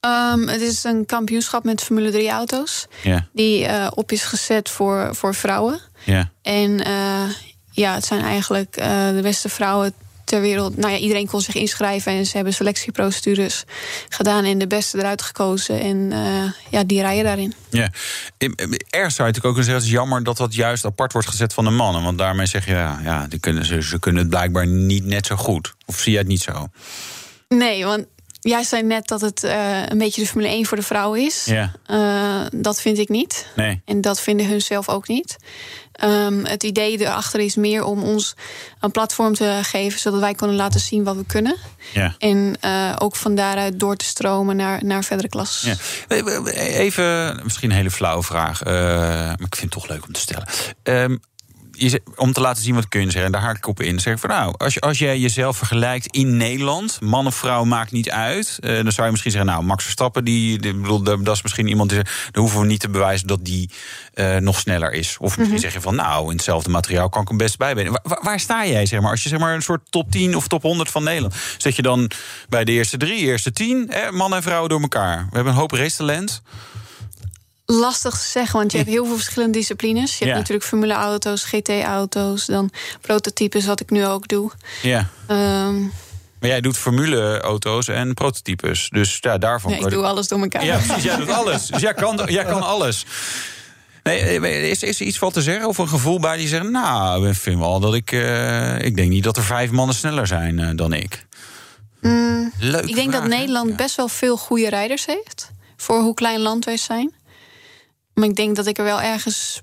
[0.00, 2.86] Ehm, het is een kampioenschap met Formule 3 auto's.
[3.02, 5.80] Ja, Die eh, op is gezet voor, voor vrouwen.
[6.04, 6.30] ja.
[6.42, 7.22] En eh,
[7.70, 9.92] ja, het zijn eigenlijk eh, de beste vrouwen
[10.24, 10.76] ter wereld.
[10.76, 13.64] Nou ja, iedereen kon zich inschrijven en ze hebben selectieprocedures
[14.08, 15.80] gedaan en de beste eruit gekozen.
[15.80, 17.54] En eh, ja, die rijden daarin.
[17.70, 17.90] Ja,
[18.38, 19.74] ergens zou je natuurlijk ook kunnen zeggen...
[19.74, 22.02] het is jammer dat dat juist apart wordt gezet van de mannen.
[22.02, 25.26] Want daarmee zeg je, ja, ja die kunnen, ze, ze kunnen het blijkbaar niet net
[25.26, 25.74] zo goed.
[25.86, 26.68] Of zie jij het niet zo?
[27.48, 28.06] Nee, want
[28.48, 31.44] jij zei net dat het eh, een beetje de Formule 1 voor de vrouwen is.
[31.44, 33.46] Ja, Eh, dat vind ik niet.
[33.56, 33.80] nee.
[33.84, 35.36] En dat vinden hun zelf ook niet.
[35.92, 38.34] Ehm, het idee erachter is meer om ons
[38.80, 41.56] een platform te geven, zodat wij kunnen laten zien wat we kunnen.
[41.92, 42.14] Ja.
[42.18, 45.76] En eh, ook van daaruit door te stromen naar, naar verdere klassen.
[46.08, 46.16] Ja.
[46.54, 50.46] Even, misschien een hele flauwe vraag, maar ik vind het toch leuk om te stellen.
[50.82, 51.16] Ehm,
[51.78, 54.00] je om te laten zien wat kun je zeggen, en daar haak ik op in.
[54.00, 57.64] Zeg ik van nou, als, je, als jij jezelf vergelijkt in Nederland, man of vrouw
[57.64, 58.58] maakt niet uit.
[58.60, 61.68] eh, dan zou je misschien zeggen, nou, Max Verstappen, die, die, bedoel, dat is misschien
[61.68, 63.70] iemand die zegt, dan hoeven we niet te bewijzen dat die
[64.14, 65.16] eh, nog sneller is.
[65.20, 68.18] Of misschien zeg je van nou, in hetzelfde materiaal kan ik hem best bij Waar,
[68.22, 69.10] waar- sta jij, zeg maar?
[69.10, 71.34] Als je zeg maar een soort top 10 of top 100 van Nederland.
[71.58, 72.10] Zet je dan
[72.48, 75.16] bij de eerste drie, eerste tien, hè, man en vrouw door elkaar.
[75.30, 76.42] We hebben een hoop racetalent.
[77.70, 80.10] Lastig te zeggen, want je hebt heel veel verschillende disciplines.
[80.10, 80.36] Je hebt Ja.
[80.38, 84.50] natuurlijk Formule-auto's, GT-auto's, dan prototypes, wat ik nu ook doe.
[84.82, 85.08] Ja.
[85.26, 85.80] Ehm,
[86.40, 88.88] Maar jij doet formule-auto's en prototypes.
[88.92, 89.70] Dus ja, daarvan.
[89.70, 90.64] nee, ik doe alles door elkaar.
[90.64, 91.02] Ja, precies.
[91.02, 91.66] Jij doet alles.
[91.66, 93.04] Dus jij kan, jij kan alles.
[94.02, 95.68] Nee, eh, is, is er iets van te zeggen?
[95.68, 96.68] Of een gevoel bij die zegt...
[96.68, 98.12] nou, ik vind wel dat ik...
[98.12, 101.26] eh, ik denk niet dat er vijf mannen sneller zijn eh, dan ik.
[102.60, 102.84] Leuk.
[102.84, 105.50] Ik denk dat Nederland best wel veel goede rijders heeft.
[105.76, 107.12] Voor hoe klein land wij zijn.
[108.18, 109.62] Maar ik denk dat ik er wel ergens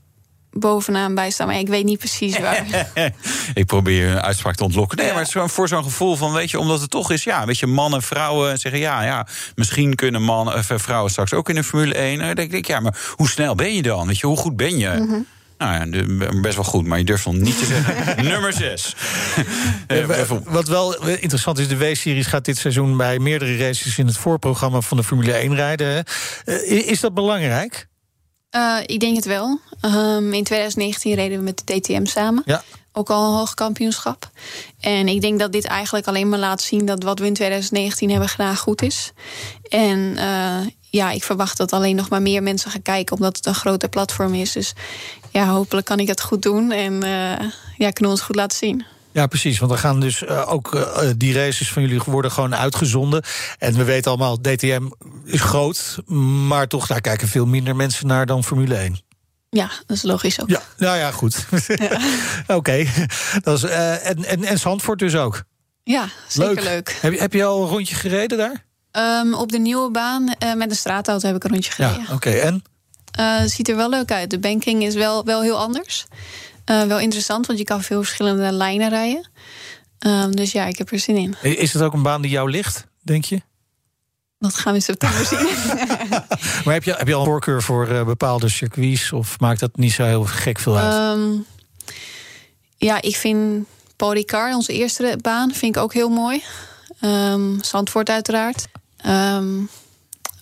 [0.51, 1.45] bovenaan bij sta.
[1.45, 2.87] Maar ik weet niet precies waar.
[3.53, 4.97] ik probeer een uitspraak te ontlokken.
[4.97, 7.23] Nee, maar het is gewoon voor zo'n gevoel van, weet je, omdat het toch is,
[7.23, 11.33] ja, weet je, mannen, vrouwen zeggen, ja, ja, misschien kunnen mannen, of eh, vrouwen straks
[11.33, 12.19] ook in de Formule 1.
[12.19, 14.07] Dan denk ik, ja, maar hoe snel ben je dan?
[14.07, 14.89] Weet je, hoe goed ben je?
[14.89, 15.19] Mhm.
[15.57, 16.05] Nou ja,
[16.41, 18.23] best wel goed, maar je durft nog niet te zeggen.
[18.31, 18.95] Nummer 6.
[20.43, 24.81] Wat wel interessant is, de W-series gaat dit seizoen bij meerdere races in het voorprogramma
[24.81, 26.03] van de Formule 1 rijden.
[26.45, 27.87] Eh, is dat belangrijk?
[28.55, 29.59] Eh, ik denk het wel.
[29.81, 32.43] Ehm, in 2019 reden we met de DTM samen.
[32.45, 32.63] Ja.
[32.91, 34.29] Ook al een hoog kampioenschap.
[34.79, 38.09] En ik denk dat dit eigenlijk alleen maar laat zien dat wat we in 2019
[38.09, 39.11] hebben gedaan goed is.
[39.69, 43.45] En eh, ja, ik verwacht dat alleen nog maar meer mensen gaan kijken, omdat het
[43.45, 44.51] een groter platform is.
[44.51, 44.73] Dus
[45.31, 48.57] ja, hopelijk kan ik het goed doen en eh, ja, kunnen we ons goed laten
[48.57, 48.85] zien.
[49.15, 49.59] Ja, precies.
[49.59, 53.23] Want dan gaan dus eh, ook eh, die races van jullie worden gewoon uitgezonden.
[53.57, 54.87] En we weten allemaal, DTM
[55.25, 55.97] is groot.
[56.47, 58.99] Maar toch, daar kijken veel minder mensen naar dan Formule 1.
[59.49, 60.49] Ja, dat is logisch ook.
[60.49, 61.45] Ja, nou ja, goed.
[62.47, 62.85] Oké.
[63.41, 65.43] Dat is, eh, en, en, en Zandvoort dus ook.
[65.83, 66.97] Ja, zeker leuk.
[67.01, 68.65] Heb, je, heb je al een rondje gereden daar?
[68.91, 72.05] Ehm, op de nieuwe baan eh, met de straatauto heb ik een rondje gereden.
[72.07, 72.29] Ja, oké.
[72.29, 72.63] En?
[73.11, 74.29] Eh, ziet er wel leuk uit.
[74.29, 76.05] De banking is wel, wel heel anders.
[76.65, 79.29] Eh, wel interessant, want je kan veel verschillende lijnen rijden.
[79.99, 81.35] Ehm, dus ja, ik heb er zin in.
[81.41, 83.41] Is het ook een baan die jou ligt, denk je?
[84.39, 85.47] Dat gaan we in september zien.
[86.65, 89.11] Maar heb je, heb je al een voorkeur voor eh, bepaalde circuits?
[89.11, 90.93] Of maakt dat niet zo heel gek veel uit?
[90.93, 91.31] Ehm,
[92.77, 96.43] ja, ik vind Polycar, onze eerste baan, vind ik ook heel mooi.
[96.99, 98.67] Ehm Zandvoort uiteraard.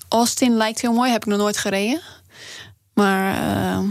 [0.07, 2.01] Austin lijkt heel mooi, heb ik nog nooit gereden.
[2.93, 3.85] Maar ehm,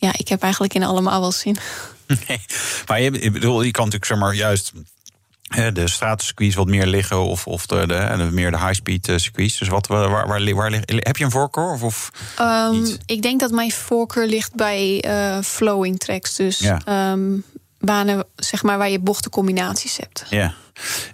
[0.00, 1.56] ja, ik heb eigenlijk in allemaal wel zin.
[2.28, 2.40] Nee.
[2.86, 4.72] Maar je, ik bedoel, je kan natuurlijk zeg maar juist
[5.72, 9.58] de straatcircuits wat meer liggen of, of de, de, de- meer de high-speed eh, circuits.
[9.58, 11.72] Dus wat, waar, waar, waar, waar ligt- heb je een voorkeur?
[11.72, 16.34] Of, of Ehm, ik denk dat mijn voorkeur ligt bij eh, flowing tracks.
[16.34, 16.80] Dus Ja.
[16.84, 17.36] ehm,
[17.80, 20.24] banen zeg maar, waar je bochtencombinaties hebt.
[20.30, 20.54] Ja.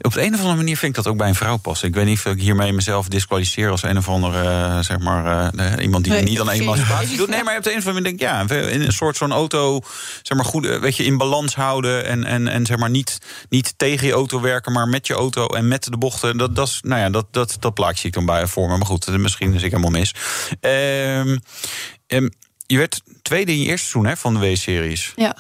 [0.01, 1.89] Op de een of andere manier vind ik dat ook bij een vrouw passen.
[1.89, 5.53] Ik weet niet of ik hiermee mezelf disqualificeer als een of andere, eh, zeg maar,
[5.55, 7.29] eh, iemand die Nee, niet aan emancipatie doet.
[7.29, 9.33] Nee, maar op de een of andere manier denk ik, ja, in een soort zo'n
[9.33, 9.81] auto,
[10.23, 12.07] zeg maar, goed, eh, weet je, in balans houden.
[12.07, 13.19] En, en, en zeg maar niet,
[13.49, 16.37] niet tegen je auto werken, maar met je auto en met de bochten.
[16.37, 18.77] Dat, dat, is, nou ja, dat, dat, dat plaatje ik dan bij voor me.
[18.77, 20.15] Maar goed, misschien is ik helemaal mis.
[20.61, 21.37] Ehm,
[22.07, 22.29] ehm,
[22.67, 25.13] je werd tweede in je eerste seizoen hè, van de W-series.
[25.17, 25.37] Ja,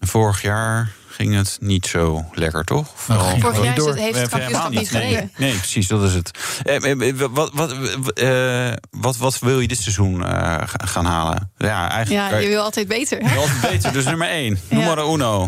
[0.00, 2.88] Vorig jaar ging het niet zo lekker, toch?
[3.08, 3.88] Nou, Vorig jaar is door.
[3.88, 5.32] het, heeft het kampioenschap niet gereden.
[5.36, 6.30] Nee, precies, dat is het.
[6.64, 7.72] Eh, eh, eh, wat, wat,
[8.12, 10.30] eh, wat, wat wil je dit seizoen eh,
[10.68, 11.50] ga- gaan halen?
[11.56, 12.30] Ja, eigenlijk.
[12.30, 13.18] Ja, je wil altijd beter.
[13.24, 14.60] wil altijd beter, dus nummer één.
[14.68, 14.86] Noem Ja.
[14.86, 15.46] maar een uno.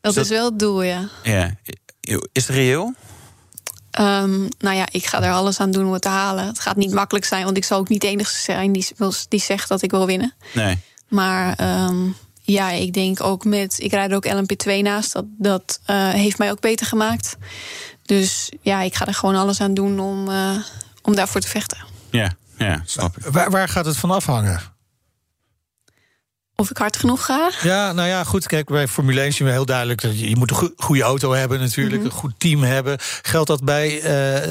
[0.00, 1.08] Dat dat- is wel het doel, ja.
[1.22, 1.50] Ja.
[2.32, 2.94] Is het reëel?
[3.90, 6.46] Ehm, nou ja, ik ga er alles aan doen om het te halen.
[6.46, 8.72] Het gaat niet makkelijk zijn, want ik zal ook niet de enige zijn
[9.28, 10.34] die zegt dat ik wil winnen.
[10.54, 10.78] Nee.
[11.08, 12.08] Maar ehm,
[12.42, 13.78] ja, ik denk ook met.
[13.80, 15.12] Ik rijd er ook LMP2 naast.
[15.12, 17.36] Dat, dat eh, heeft mij ook beter gemaakt.
[18.02, 20.50] Dus ja, ik ga er gewoon alles aan doen om, eh,
[21.02, 21.78] om daarvoor te vechten.
[22.10, 23.24] Ja, ja, snap ik.
[23.24, 24.60] Waar, waar gaat het van afhangen?
[26.56, 27.50] Of ik hard genoeg ga.
[27.62, 28.46] Ja, nou ja, goed.
[28.46, 31.02] Kijk, bij Formule 1 zien we heel duidelijk dat je, je moet een goe- goede
[31.02, 32.04] auto hebben, natuurlijk, Mhm.
[32.04, 32.96] een goed team hebben.
[33.22, 34.02] Geldt dat bij eh,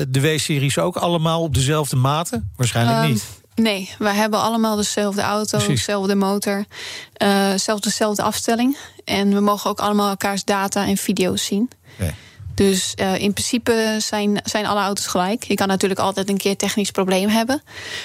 [0.10, 2.44] de W-series ook allemaal op dezelfde mate?
[2.56, 3.26] Waarschijnlijk Ehm, niet.
[3.56, 5.86] Nee, wij hebben allemaal dezelfde auto, Precies.
[5.86, 6.66] dezelfde motor,
[7.56, 8.78] zelfs dezelfde afstelling.
[9.06, 11.70] En we mogen ook allemaal elkaars data en video's zien.
[12.56, 15.44] Dus eh, in principe zijn, zijn alle auto's gelijk.
[15.44, 17.64] Je kan natuurlijk altijd een keer technisch probleem hebben.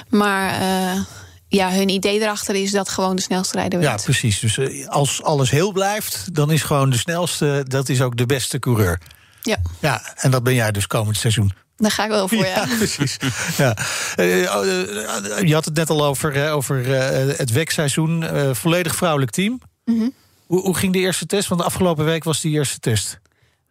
[0.08, 1.00] Maar eh,
[1.48, 4.40] ja, hun idee erachter is dat gewoon de snelste rijder Ja, precies.
[4.40, 8.58] Dus als alles heel blijft, dan is gewoon de snelste, dat is ook de beste
[8.58, 9.00] coureur.
[9.42, 11.52] Ja, Ja, en dat ben jij dus komend seizoen.
[11.76, 12.66] Daar ga ik wel voor, ja.
[12.78, 13.16] precies.
[13.56, 13.76] Ja.
[14.16, 18.22] Eh, eh, je had het net al over, eh, over eh, het wekseizoen.
[18.22, 19.60] Eh, volledig vrouwelijk team.
[19.84, 20.08] Mhm.
[20.46, 21.48] Hoe, hoe ging de eerste test?
[21.48, 23.18] Want de afgelopen week was die eerste test.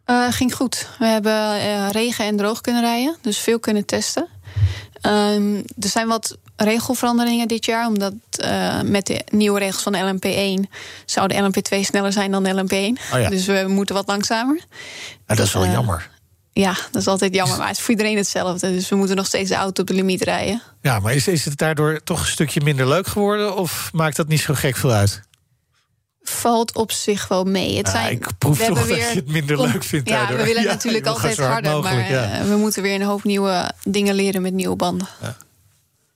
[0.05, 0.87] Eh, ging goed.
[0.99, 4.27] We hebben eh, regen en droog kunnen rijden, dus veel kunnen testen.
[5.01, 9.99] Ehm, er zijn wat regelveranderingen dit jaar, omdat eh, met de nieuwe regels van de
[9.99, 10.69] LMP1
[11.05, 13.13] zou de LMP2 sneller zijn dan de LMP1.
[13.13, 13.29] Oh ja.
[13.29, 14.59] Dus we moeten wat langzamer.
[15.27, 16.09] Ja, dat is wel jammer.
[16.61, 18.71] Ja, dat is altijd jammer, maar het is voor iedereen hetzelfde.
[18.71, 20.61] Dus we moeten nog steeds de auto op de limiet rijden.
[20.81, 23.55] Ja, maar is, is het daardoor toch een stukje minder leuk geworden?
[23.55, 25.21] Of maakt dat niet zo gek veel uit?
[26.21, 27.77] Valt op zich wel mee.
[27.77, 30.17] Het Ja, zijn, ik proef we toch hebben dat je het minder leuk vindt Ja,
[30.17, 30.37] daardoor.
[30.37, 32.31] we willen Ja, natuurlijk altijd hard harder, mogelijk, maar ja.
[32.39, 35.07] eh, we moeten weer een hoop nieuwe dingen leren met nieuwe banden.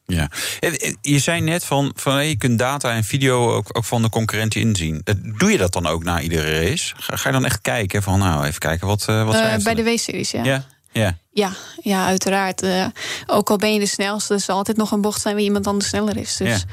[0.10, 0.30] Ja.
[0.60, 3.86] Eh, eh, Je zei net van, van hey, je kunt data en video ook, ook
[3.86, 5.02] van de concurrenten inzien.
[5.04, 6.94] Eh, Doe je dat dan ook na iedere race?
[6.98, 9.60] Ga, ga je dan echt kijken van, nou, even kijken wat, eh wat Eh, zij
[9.64, 10.44] bij de W-series, ja.
[10.44, 11.18] Ja, ja.
[11.32, 11.52] Ja,
[11.84, 12.62] ja, uiteraard.
[12.62, 12.86] Eh,
[13.26, 15.68] ook al ben je de snelste, er zal altijd nog een bocht zijn waar iemand
[15.68, 16.38] anders sneller is.
[16.38, 16.66] Dus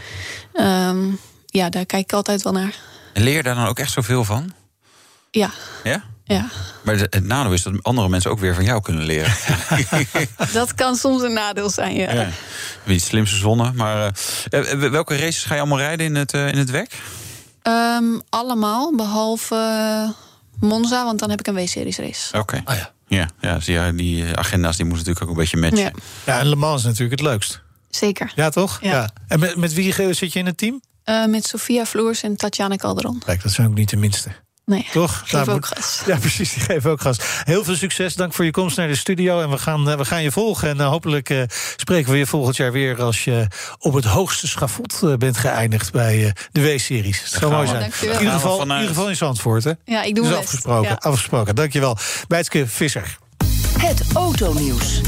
[0.54, 0.94] ja,
[1.46, 2.74] ja daar kijk ik altijd wel naar.
[3.12, 4.52] En leer je daar dan ook echt zoveel van?
[5.30, 5.50] Ja,
[5.84, 6.02] Ja?
[6.26, 6.48] Ja.
[6.82, 9.32] Maar het nadeel is dat andere mensen ook weer van jou kunnen leren.
[10.52, 12.12] dat kan soms een nadeel zijn, ja.
[12.12, 12.28] Ja.
[12.84, 13.72] Het slimste zonne.
[13.72, 14.12] Maar
[14.50, 16.92] eh, eh, welke races ga je allemaal rijden in het, eh, in het WEC?
[17.62, 22.38] Ehm, allemaal, behalve eh, Monza, want dan heb ik een W-series race.
[22.38, 22.60] Oké.
[22.64, 22.94] Ah ja.
[23.08, 26.02] Ja, ja, dus ja, die agenda's die moeten natuurlijk ook een beetje matchen.
[26.24, 27.60] Ja, Ja, en Le Mans is natuurlijk het leukst.
[27.90, 28.32] zeker.
[28.34, 28.78] Ja, toch?
[28.82, 29.10] Ja.
[29.28, 30.80] En met, met wie zit je in het team?
[31.04, 33.22] Eh, met Sofia Vloers en Tatjana Calderon.
[33.24, 34.30] Kijk, dat zijn ook niet de minste.
[34.66, 35.18] Nee, Toch?
[35.18, 36.00] geef Nou, ook moet- gas.
[36.06, 36.52] Ja, precies.
[36.54, 37.16] Die geven ook gas.
[37.44, 38.14] Heel veel succes.
[38.14, 39.40] Dank voor je komst naar de studio.
[39.40, 40.68] En we gaan, eh, we gaan je volgen.
[40.68, 41.42] En eh, hopelijk eh,
[41.76, 43.02] spreken we je volgend jaar weer...
[43.02, 43.46] als je
[43.78, 47.20] op het hoogste schafot bent geëindigd bij eh, de W-series.
[47.22, 47.82] Het zou mooi zijn.
[48.00, 49.72] In ieder, geval, in ieder geval in Zandvoort, hè?
[49.84, 50.88] Ja, ik doe Dus afgesproken.
[50.90, 50.96] Ja.
[50.98, 51.54] Afgesproken.
[51.54, 51.96] Dankjewel.
[52.28, 53.18] Bijtske Visser.
[53.78, 55.00] Het autonieuws.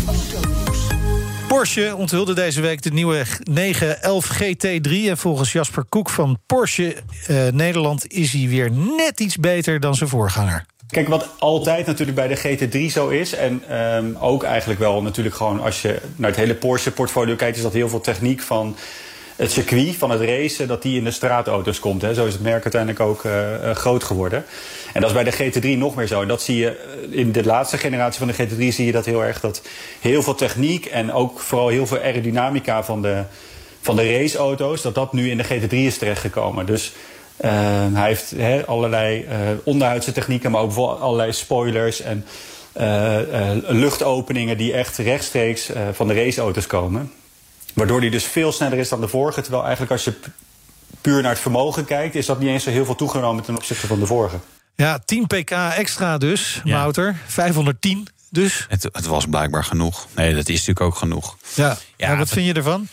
[1.59, 4.91] Porsche onthulde deze week de nieuwe 911 GT3.
[4.91, 6.97] En volgens Jasper Koek van Porsche
[7.27, 10.65] eh, Nederland is hij weer net iets beter dan zijn voorganger.
[10.89, 13.35] Kijk, wat altijd natuurlijk bij de GT3 zo is...
[13.35, 17.57] en ehm, ook eigenlijk wel natuurlijk gewoon als je naar het hele Porsche-portfolio kijkt...
[17.57, 18.77] is dat heel veel techniek van
[19.39, 20.69] het circuit, van het racen...
[20.69, 22.03] dat die in de straatauto's komt.
[22.03, 22.15] Hè.
[22.15, 24.45] Zo is het merk uiteindelijk ook eh, eh, groot geworden.
[24.93, 26.23] En dat is bij de GT3 nog meer zo.
[26.23, 29.05] En dat zie je eh, in de laatste generatie van de GT3 zie je dat
[29.05, 29.41] heel erg...
[29.41, 29.63] dat
[30.01, 33.23] heel veel techniek en ook vooral heel veel aerodynamica van de,
[33.81, 34.83] van de raceauto's...
[34.83, 36.67] dat dat nu in de GT3 is terechtgekomen.
[36.67, 36.93] Dus...
[37.45, 37.51] Uh,
[37.93, 39.31] hij heeft he, allerlei uh,
[39.65, 42.25] onderhuidse technieken, maar ook allerlei spoilers en
[42.81, 43.19] uh,
[43.67, 47.13] luchtopeningen die echt rechtstreeks van de raceauto's komen.
[47.79, 49.41] Waardoor die dus veel sneller is dan de vorige.
[49.41, 50.13] Terwijl eigenlijk als je
[51.01, 53.87] puur naar het vermogen kijkt, is dat niet eens zo heel veel toegenomen ten opzichte
[53.87, 54.39] van de vorige.
[54.75, 56.79] Ja, 10 pk extra dus, Ja.
[56.79, 57.17] Wouter.
[57.27, 58.67] 510 dus.
[58.69, 60.07] Het, het was blijkbaar genoeg.
[60.15, 61.37] Nee, dat is natuurlijk ook genoeg.
[61.55, 61.77] Ja.
[61.97, 62.89] Ja, maar wat vind je ervan?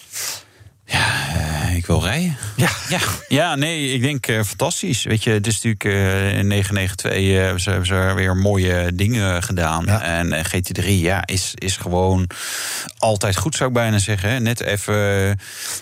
[0.86, 2.38] Eh, ik wil rijden.
[2.56, 2.70] Ja.
[2.90, 5.04] Ja, ja nee, ik denk eh, fantastisch.
[5.04, 8.92] Weet je, het is natuurlijk eh, in 992 eh, hebben ze, hebben ze weer mooie
[8.96, 9.84] dingen gedaan.
[9.86, 10.02] Ja.
[10.02, 12.30] En eh, GT3 ja, is, is gewoon
[12.98, 14.44] altijd goed, zou ik bijna zeggen.
[14.44, 15.32] Net even.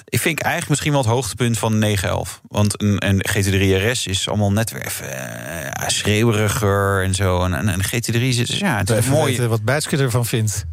[0.05, 2.41] ik vind eigenlijk misschien wel het hoogtepunt van 911.
[2.47, 7.43] Want een, een GT3 RS is allemaal net weer even schreeuweriger en zo.
[7.43, 9.47] En, en, en GT3 zit, dus ja, het is mooi.
[9.47, 10.65] wat Bijtske ervan vindt.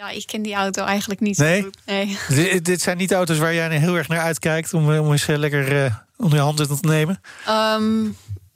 [0.00, 1.60] Ja, ik ken die auto eigenlijk niet Nee?
[1.60, 1.78] zo goed.
[1.86, 2.18] Nee.
[2.28, 4.74] Dit, dit zijn niet auto's waar jij heel erg naar uitkijkt...
[4.74, 7.20] om, eh, om eens eh, lekker eh, onder je handen te nemen?
[7.46, 8.02] Ehm,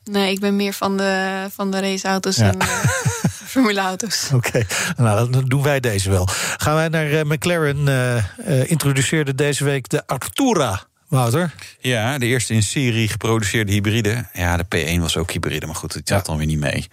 [0.05, 2.49] Nee, ik ben meer van de, van de raceauto's Ja.
[2.53, 2.69] en uh,
[3.53, 4.31] formuleauto's.
[4.35, 4.67] Oké,
[4.97, 6.29] nou dan doen wij deze wel.
[6.57, 7.87] Gaan wij naar McLaren.
[8.69, 10.83] introduceerde deze week de Artura.
[11.15, 11.53] Wouter?
[11.79, 14.27] Ja, de eerste in serie geproduceerde hybride.
[14.33, 16.89] Ja, de P1 was ook hybride, maar goed, het zat dan weer niet mee.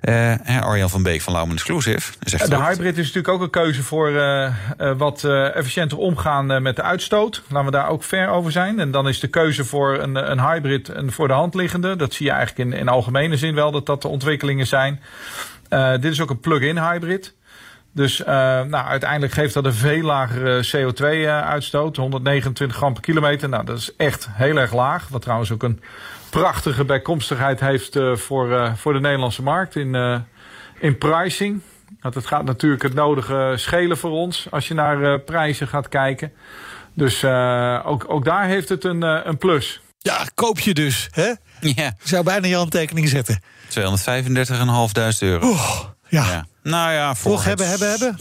[0.00, 2.12] Eh, hè, Arjan van Beek van Lauman Exclusive.
[2.20, 4.52] Zegt De hybrid is natuurlijk ook een keuze voor eh, eh,
[4.96, 7.42] wat eh, efficiënter omgaan met de uitstoot.
[7.48, 8.80] Laten we daar ook ver over zijn.
[8.80, 11.96] En dan is de keuze voor een, een hybrid een voor de hand liggende.
[11.96, 15.00] Dat zie je eigenlijk in, in algemene zin wel dat dat de ontwikkelingen zijn.
[15.74, 17.34] Eh, dit is ook een plug-in hybrid.
[17.94, 21.96] Dus eh, nou, uiteindelijk geeft dat een veel lagere CO2-uitstoot.
[21.96, 23.48] 129 gram per kilometer.
[23.48, 25.08] Nou, dat is echt heel erg laag.
[25.08, 25.80] Wat trouwens ook een
[26.30, 30.16] prachtige bijkomstigheid heeft eh, voor, eh, voor de Nederlandse markt in, eh,
[30.80, 31.62] in pricing.
[32.04, 35.88] Want het gaat natuurlijk het nodige schelen voor ons als je naar eh, prijzen gaat
[35.88, 36.32] kijken.
[36.94, 39.80] Dus eh, ook, ook daar heeft het een, eh, een plus.
[39.98, 41.32] Ja, koop je dus, hè?
[41.60, 41.86] Ja.
[41.86, 43.42] Ik zou bijna je handtekening zetten.
[43.68, 45.56] 235.500 euro.
[46.08, 46.24] Ja.
[46.26, 46.46] Ja.
[46.64, 48.18] Nou ja, voor Toch hebben, hebben, hebben?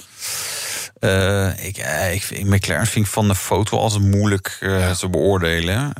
[1.03, 5.09] Eh, ik, eh, ik vind McLaren vind ik van de foto als moeilijk eh, te
[5.09, 5.91] beoordelen.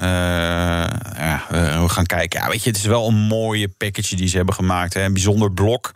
[1.17, 1.45] Ja,
[1.81, 2.39] we gaan kijken.
[2.39, 4.93] Ja, weet je, het is wel een mooie package die ze hebben gemaakt.
[4.93, 5.03] Hè.
[5.03, 5.91] Een bijzonder blok.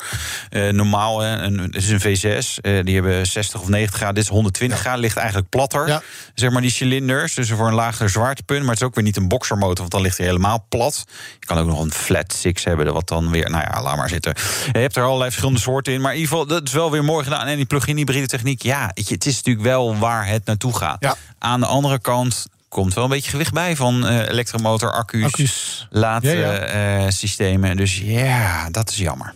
[0.49, 2.60] Normaal, hè, een, het is een V6.
[2.62, 4.16] eh, die hebben 60 of 90 graden.
[4.16, 4.99] Dit is 120 graden.
[4.99, 6.01] Ligt eigenlijk platter.
[6.34, 7.34] Zeg maar die cilinders.
[7.34, 8.62] Dus voor een lager zwaartepunt.
[8.62, 9.78] Maar het is ook weer niet een boxermotor.
[9.78, 11.05] Want dan ligt hij helemaal plat.
[11.39, 12.93] Je kan ook nog een flat six hebben.
[12.93, 14.34] Wat dan weer, nou ja, laat maar zitten.
[14.72, 16.01] Je hebt er allerlei verschillende soorten in.
[16.01, 17.47] Maar in ieder geval, dat is wel weer mooi gedaan.
[17.47, 18.64] En die plug-in hybride techniek.
[18.64, 20.98] Ja, weet je, het is natuurlijk wel waar het naartoe gaat.
[21.00, 21.16] Ja.
[21.39, 25.88] Aan de andere kant komt wel een beetje gewicht bij van eh, elektromotor, accu's, Accu's.
[25.89, 26.60] Ja, ja.
[27.00, 27.78] laadsystemen.
[27.78, 29.34] dus ja, dat is jammer.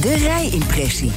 [0.00, 1.12] De rijimpressie.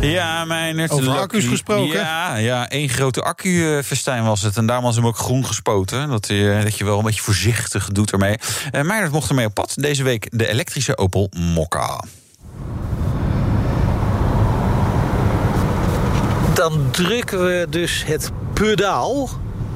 [0.00, 1.98] Ja, mijn Over accu's gesproken.
[1.98, 4.56] Ja, ja, één grote accu-festijn was het.
[4.56, 6.08] En daarom was hem ook groen gespoten.
[6.08, 8.36] Dat, je- dat je wel een beetje voorzichtig doet ermee.
[8.72, 9.72] Uh, Meijert mocht ermee op pad.
[9.76, 12.00] Deze week de elektrische Opel Mokka.
[16.68, 19.28] Dan drukken we dus het pedaal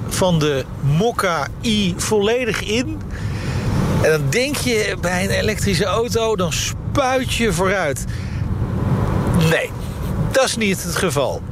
[0.08, 3.00] van de Mokka i volledig in.
[4.02, 8.04] En dan denk je bij een elektrische auto, dan spuit je vooruit.
[9.50, 9.70] Nee,
[10.30, 11.42] dat is niet het geval.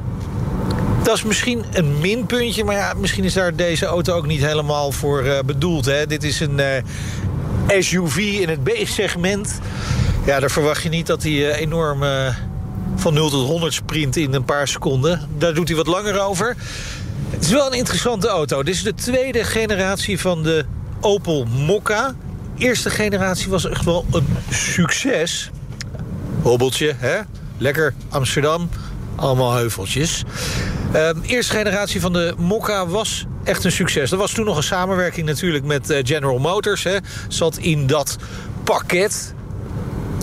[1.03, 4.91] Dat is misschien een minpuntje, maar ja, misschien is daar deze auto ook niet helemaal
[4.91, 5.85] voor eh, bedoeld.
[5.85, 6.07] Hè?
[6.07, 6.83] Dit is een eh,
[7.79, 9.59] SUV in het B-segment.
[10.25, 12.03] Ja, daar verwacht je niet dat hij eh, enorm
[12.99, 15.29] van 0 tot 100 sprint in een paar seconden.
[15.37, 16.55] Daar doet hij wat langer over.
[17.29, 18.63] Het is wel een interessante auto.
[18.63, 20.65] Dit is de tweede generatie van de
[20.99, 22.15] Opel Mokka.
[22.57, 25.49] Eerste generatie was echt wel een succes.
[26.41, 27.19] Hobbeltje, hè?
[27.57, 28.69] Lekker Amsterdam.
[29.15, 30.23] Allemaal heuveltjes.
[30.91, 34.11] Ehm, eerste generatie van de Mokka was echt een succes.
[34.11, 36.83] Er was toen nog een samenwerking natuurlijk met eh, General Motors.
[36.83, 36.97] Hè.
[37.27, 38.17] Zat in dat
[38.63, 39.33] pakket.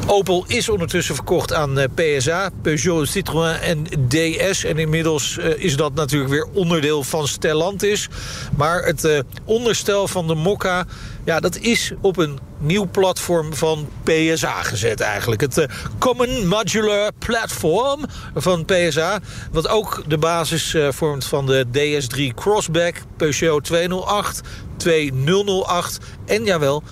[0.08, 4.64] Opel is ondertussen verkocht aan eh, PSA, Peugeot, Citroën en DS.
[4.64, 8.08] En inmiddels eh, is dat natuurlijk weer onderdeel van Stellantis.
[8.56, 10.84] Maar het eh, onderstel van de Mokka,
[11.24, 15.40] ja, dat is op een nieuw platform van PSA gezet eigenlijk.
[15.40, 15.66] Het
[15.98, 18.04] Common Modular Platform
[18.34, 19.18] van PSA.
[19.52, 24.40] Wat ook de basis vormt van de DS3 Crossback, Peugeot 208,
[24.76, 26.82] 2008 en jawel,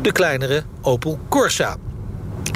[0.00, 1.76] de kleinere Opel Corsa.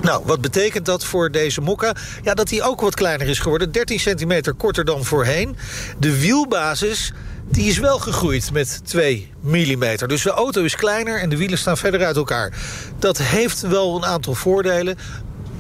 [0.03, 1.95] Nou, wat betekent dat voor deze Mokka?
[2.23, 3.73] Ja, dat hij ook wat kleiner is geworden.
[3.73, 5.57] 13 centimeter korter dan voorheen.
[5.99, 7.13] De wielbasis
[7.51, 9.97] die is wel gegroeid met 2 mm.
[10.07, 12.53] Dus de auto is kleiner en de wielen staan verder uit elkaar.
[12.99, 14.99] Dat heeft wel een aantal voordelen.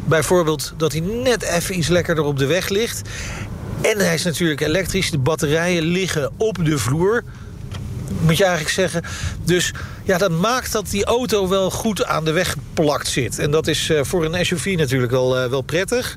[0.04, 3.02] Bijvoorbeeld dat hij net even iets lekkerder op de weg ligt.
[3.80, 5.10] En hij is natuurlijk elektrisch.
[5.10, 7.22] De batterijen liggen op de vloer
[8.20, 9.02] moet je eigenlijk zeggen.
[9.44, 9.72] Dus
[10.04, 13.38] ja, dat maakt dat die auto wel goed aan de weg geplakt zit.
[13.38, 16.16] En dat is eh, voor een SUV natuurlijk wel, eh, wel prettig.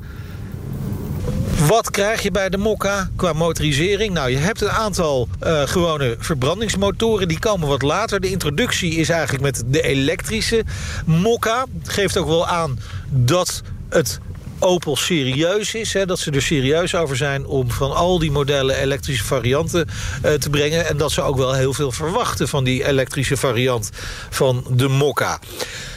[1.67, 4.13] Wat krijg je bij de Mokka qua motorisering?
[4.13, 7.27] Nou, je hebt een aantal eh, gewone verbrandingsmotoren.
[7.27, 8.19] Die komen wat later.
[8.19, 10.63] De introductie is eigenlijk met de elektrische
[11.05, 11.65] Mokka.
[11.83, 12.79] Geeft ook wel aan
[13.09, 14.19] dat het
[14.59, 15.93] Opel serieus is.
[15.93, 19.87] Hè, dat ze er serieus over zijn om van al die modellen elektrische varianten
[20.21, 20.87] eh, te brengen.
[20.87, 23.89] En dat ze ook wel heel veel verwachten van die elektrische variant
[24.29, 25.39] van de Mokka.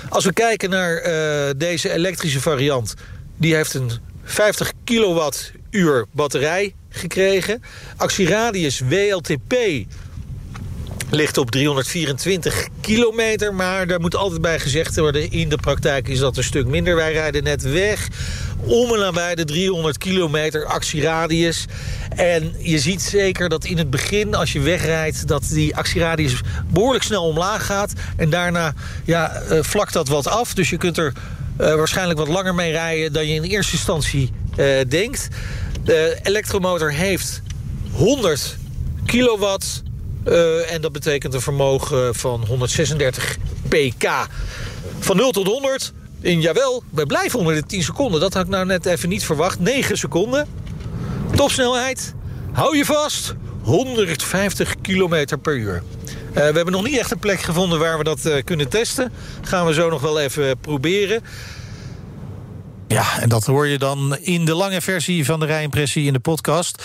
[0.09, 2.94] Als we kijken naar eh, deze elektrische variant,
[3.36, 3.90] die heeft een
[4.24, 7.62] 50 kilowattuur batterij gekregen.
[7.96, 9.54] Actieradius WLTP
[11.11, 13.54] ligt op 324 kilometer.
[13.54, 15.30] Maar daar moet altijd bij gezegd worden...
[15.30, 16.96] in de praktijk is dat een stuk minder.
[16.96, 18.09] Wij rijden net weg
[18.61, 21.64] om en nabij de 300 kilometer actieradius.
[22.16, 25.28] En je ziet zeker dat in het begin, als je wegrijdt...
[25.28, 26.40] dat die actieradius
[26.70, 27.92] behoorlijk snel omlaag gaat.
[28.16, 30.54] En daarna ja, eh, vlakt dat wat af.
[30.54, 31.12] Dus je kunt er
[31.56, 33.12] eh, waarschijnlijk wat langer mee rijden...
[33.12, 35.28] dan je in eerste instantie eh, denkt.
[35.84, 37.42] De elektromotor heeft
[37.92, 38.56] 100
[39.06, 39.82] kilowatt...
[40.70, 43.36] En dat betekent een vermogen van 136
[43.68, 44.26] pk.
[44.98, 45.92] Van 0 tot 100.
[46.20, 48.20] En jawel, we blijven onder de 10 seconden.
[48.20, 49.58] Dat had ik nou net even niet verwacht.
[49.58, 50.46] 9 seconden.
[51.34, 52.14] Topsnelheid.
[52.52, 53.34] Hou je vast.
[53.62, 55.82] 150 km per uur.
[56.28, 59.12] Uh, we hebben nog niet echt een plek gevonden waar we dat uh, kunnen testen.
[59.42, 61.22] Gaan we zo nog wel even proberen.
[62.88, 66.18] Ja, en dat hoor je dan in de lange versie van de rijimpressie in de
[66.18, 66.82] podcast.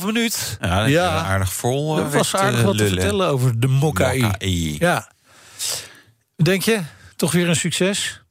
[0.00, 0.58] 11,5 minuut.
[0.60, 1.08] Ja, ja.
[1.08, 1.94] aardig vol.
[1.94, 4.12] Dat was aardig wat te vertellen over de Mokka.
[4.38, 5.10] Ja.
[6.36, 6.80] Denk je?
[7.16, 8.22] Toch weer een succes?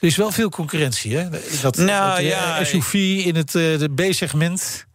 [0.00, 1.28] Er is wel veel concurrentie, hè?
[1.62, 2.94] Dat, nou, dat, ja, SUV
[3.24, 4.86] in het uh, B-segment.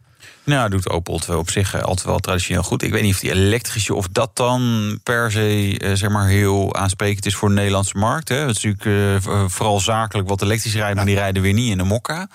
[0.43, 2.83] Nou, doet Opel op zich altijd wel traditioneel goed.
[2.83, 6.75] Ik weet niet of die elektrische of dat dan per se eh, zeg maar heel
[6.75, 8.29] aansprekend is voor de Nederlandse markt.
[8.29, 8.35] Hè.
[8.35, 8.85] Het is natuurlijk
[9.27, 12.27] uh, vooral zakelijk wat elektrisch rijden, maar die rijden weer niet in de mokka.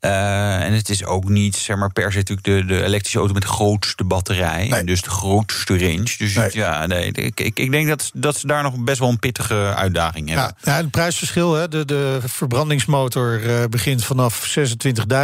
[0.00, 3.32] Uh, en het is ook niet zeg maar per se natuurlijk de, de elektrische auto
[3.32, 4.68] met de grootste batterij.
[4.68, 4.78] Nee.
[4.78, 6.14] En dus de grootste range.
[6.18, 6.50] Dus nee.
[6.52, 9.74] ja, nee, ik, ik, ik denk dat, dat ze daar nog best wel een pittige
[9.74, 10.54] uitdaging hebben.
[10.60, 13.40] Ja, ja het prijsverschil, hè, de, de verbrandingsmotor
[13.70, 14.56] begint vanaf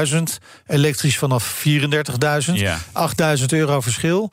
[0.09, 0.23] 26.000,
[0.67, 2.10] elektrisch vanaf 34.
[2.13, 2.53] 30.000.
[2.53, 2.79] Ja.
[3.39, 4.33] 8.000 euro verschil.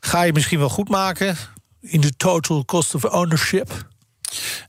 [0.00, 1.36] Ga je misschien wel goed maken
[1.80, 3.88] in de total cost of ownership?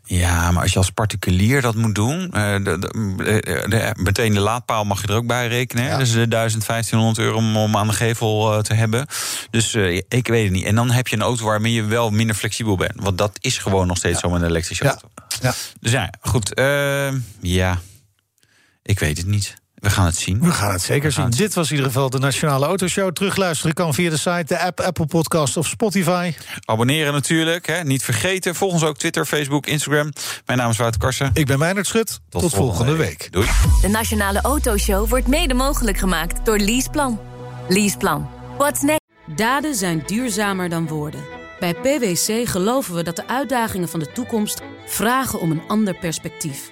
[0.04, 4.40] Ja, maar als je als particulier dat moet doen, uh, de, de, de, meteen de
[4.40, 5.84] laadpaal mag je er ook bij rekenen.
[5.84, 5.98] Ja.
[5.98, 9.06] Dus de 1500 euro om, om aan de gevel uh, te hebben.
[9.50, 10.66] Dus uh, ik weet het niet.
[10.66, 12.94] En dan heb je een auto waarmee je wel minder flexibel bent.
[12.96, 14.28] Want dat is gewoon nog steeds ja.
[14.28, 15.08] zo met een elektrische auto.
[15.42, 15.54] Ja.
[15.80, 16.52] Dus ja, goed.
[17.42, 17.82] ja,
[18.84, 19.61] ik weet het niet.
[19.82, 20.40] We gaan het zien.
[20.42, 21.26] We gaan het zeker zien.
[21.26, 23.12] Het Dit was in ieder geval de Nationale Autoshow.
[23.14, 26.34] Terugluisteren kan via de site, de app, Apple Podcast of Spotify.
[26.66, 27.68] Abonneren natuurlijk.
[27.68, 27.84] Hè.
[27.84, 28.56] Niet vergeten.
[28.56, 30.12] Volg ons ook Twitter, Facebook, Instagram.
[30.46, 31.32] Mijn naam is Wouter Karsen.
[31.34, 32.20] Ik ben Meijnerd Schut.
[32.30, 33.08] Tot, Tot volgende week.
[33.20, 33.32] week.
[33.32, 33.48] Doei.
[33.82, 37.20] De Nationale Autoshow wordt mede mogelijk gemaakt door Leaseplan.
[37.68, 38.30] Leaseplan.
[38.58, 39.02] What's next?
[39.36, 41.22] Daden zijn duurzamer dan woorden.
[41.60, 46.72] Bij PwC geloven we dat de uitdagingen van de toekomst vragen om een ander perspectief.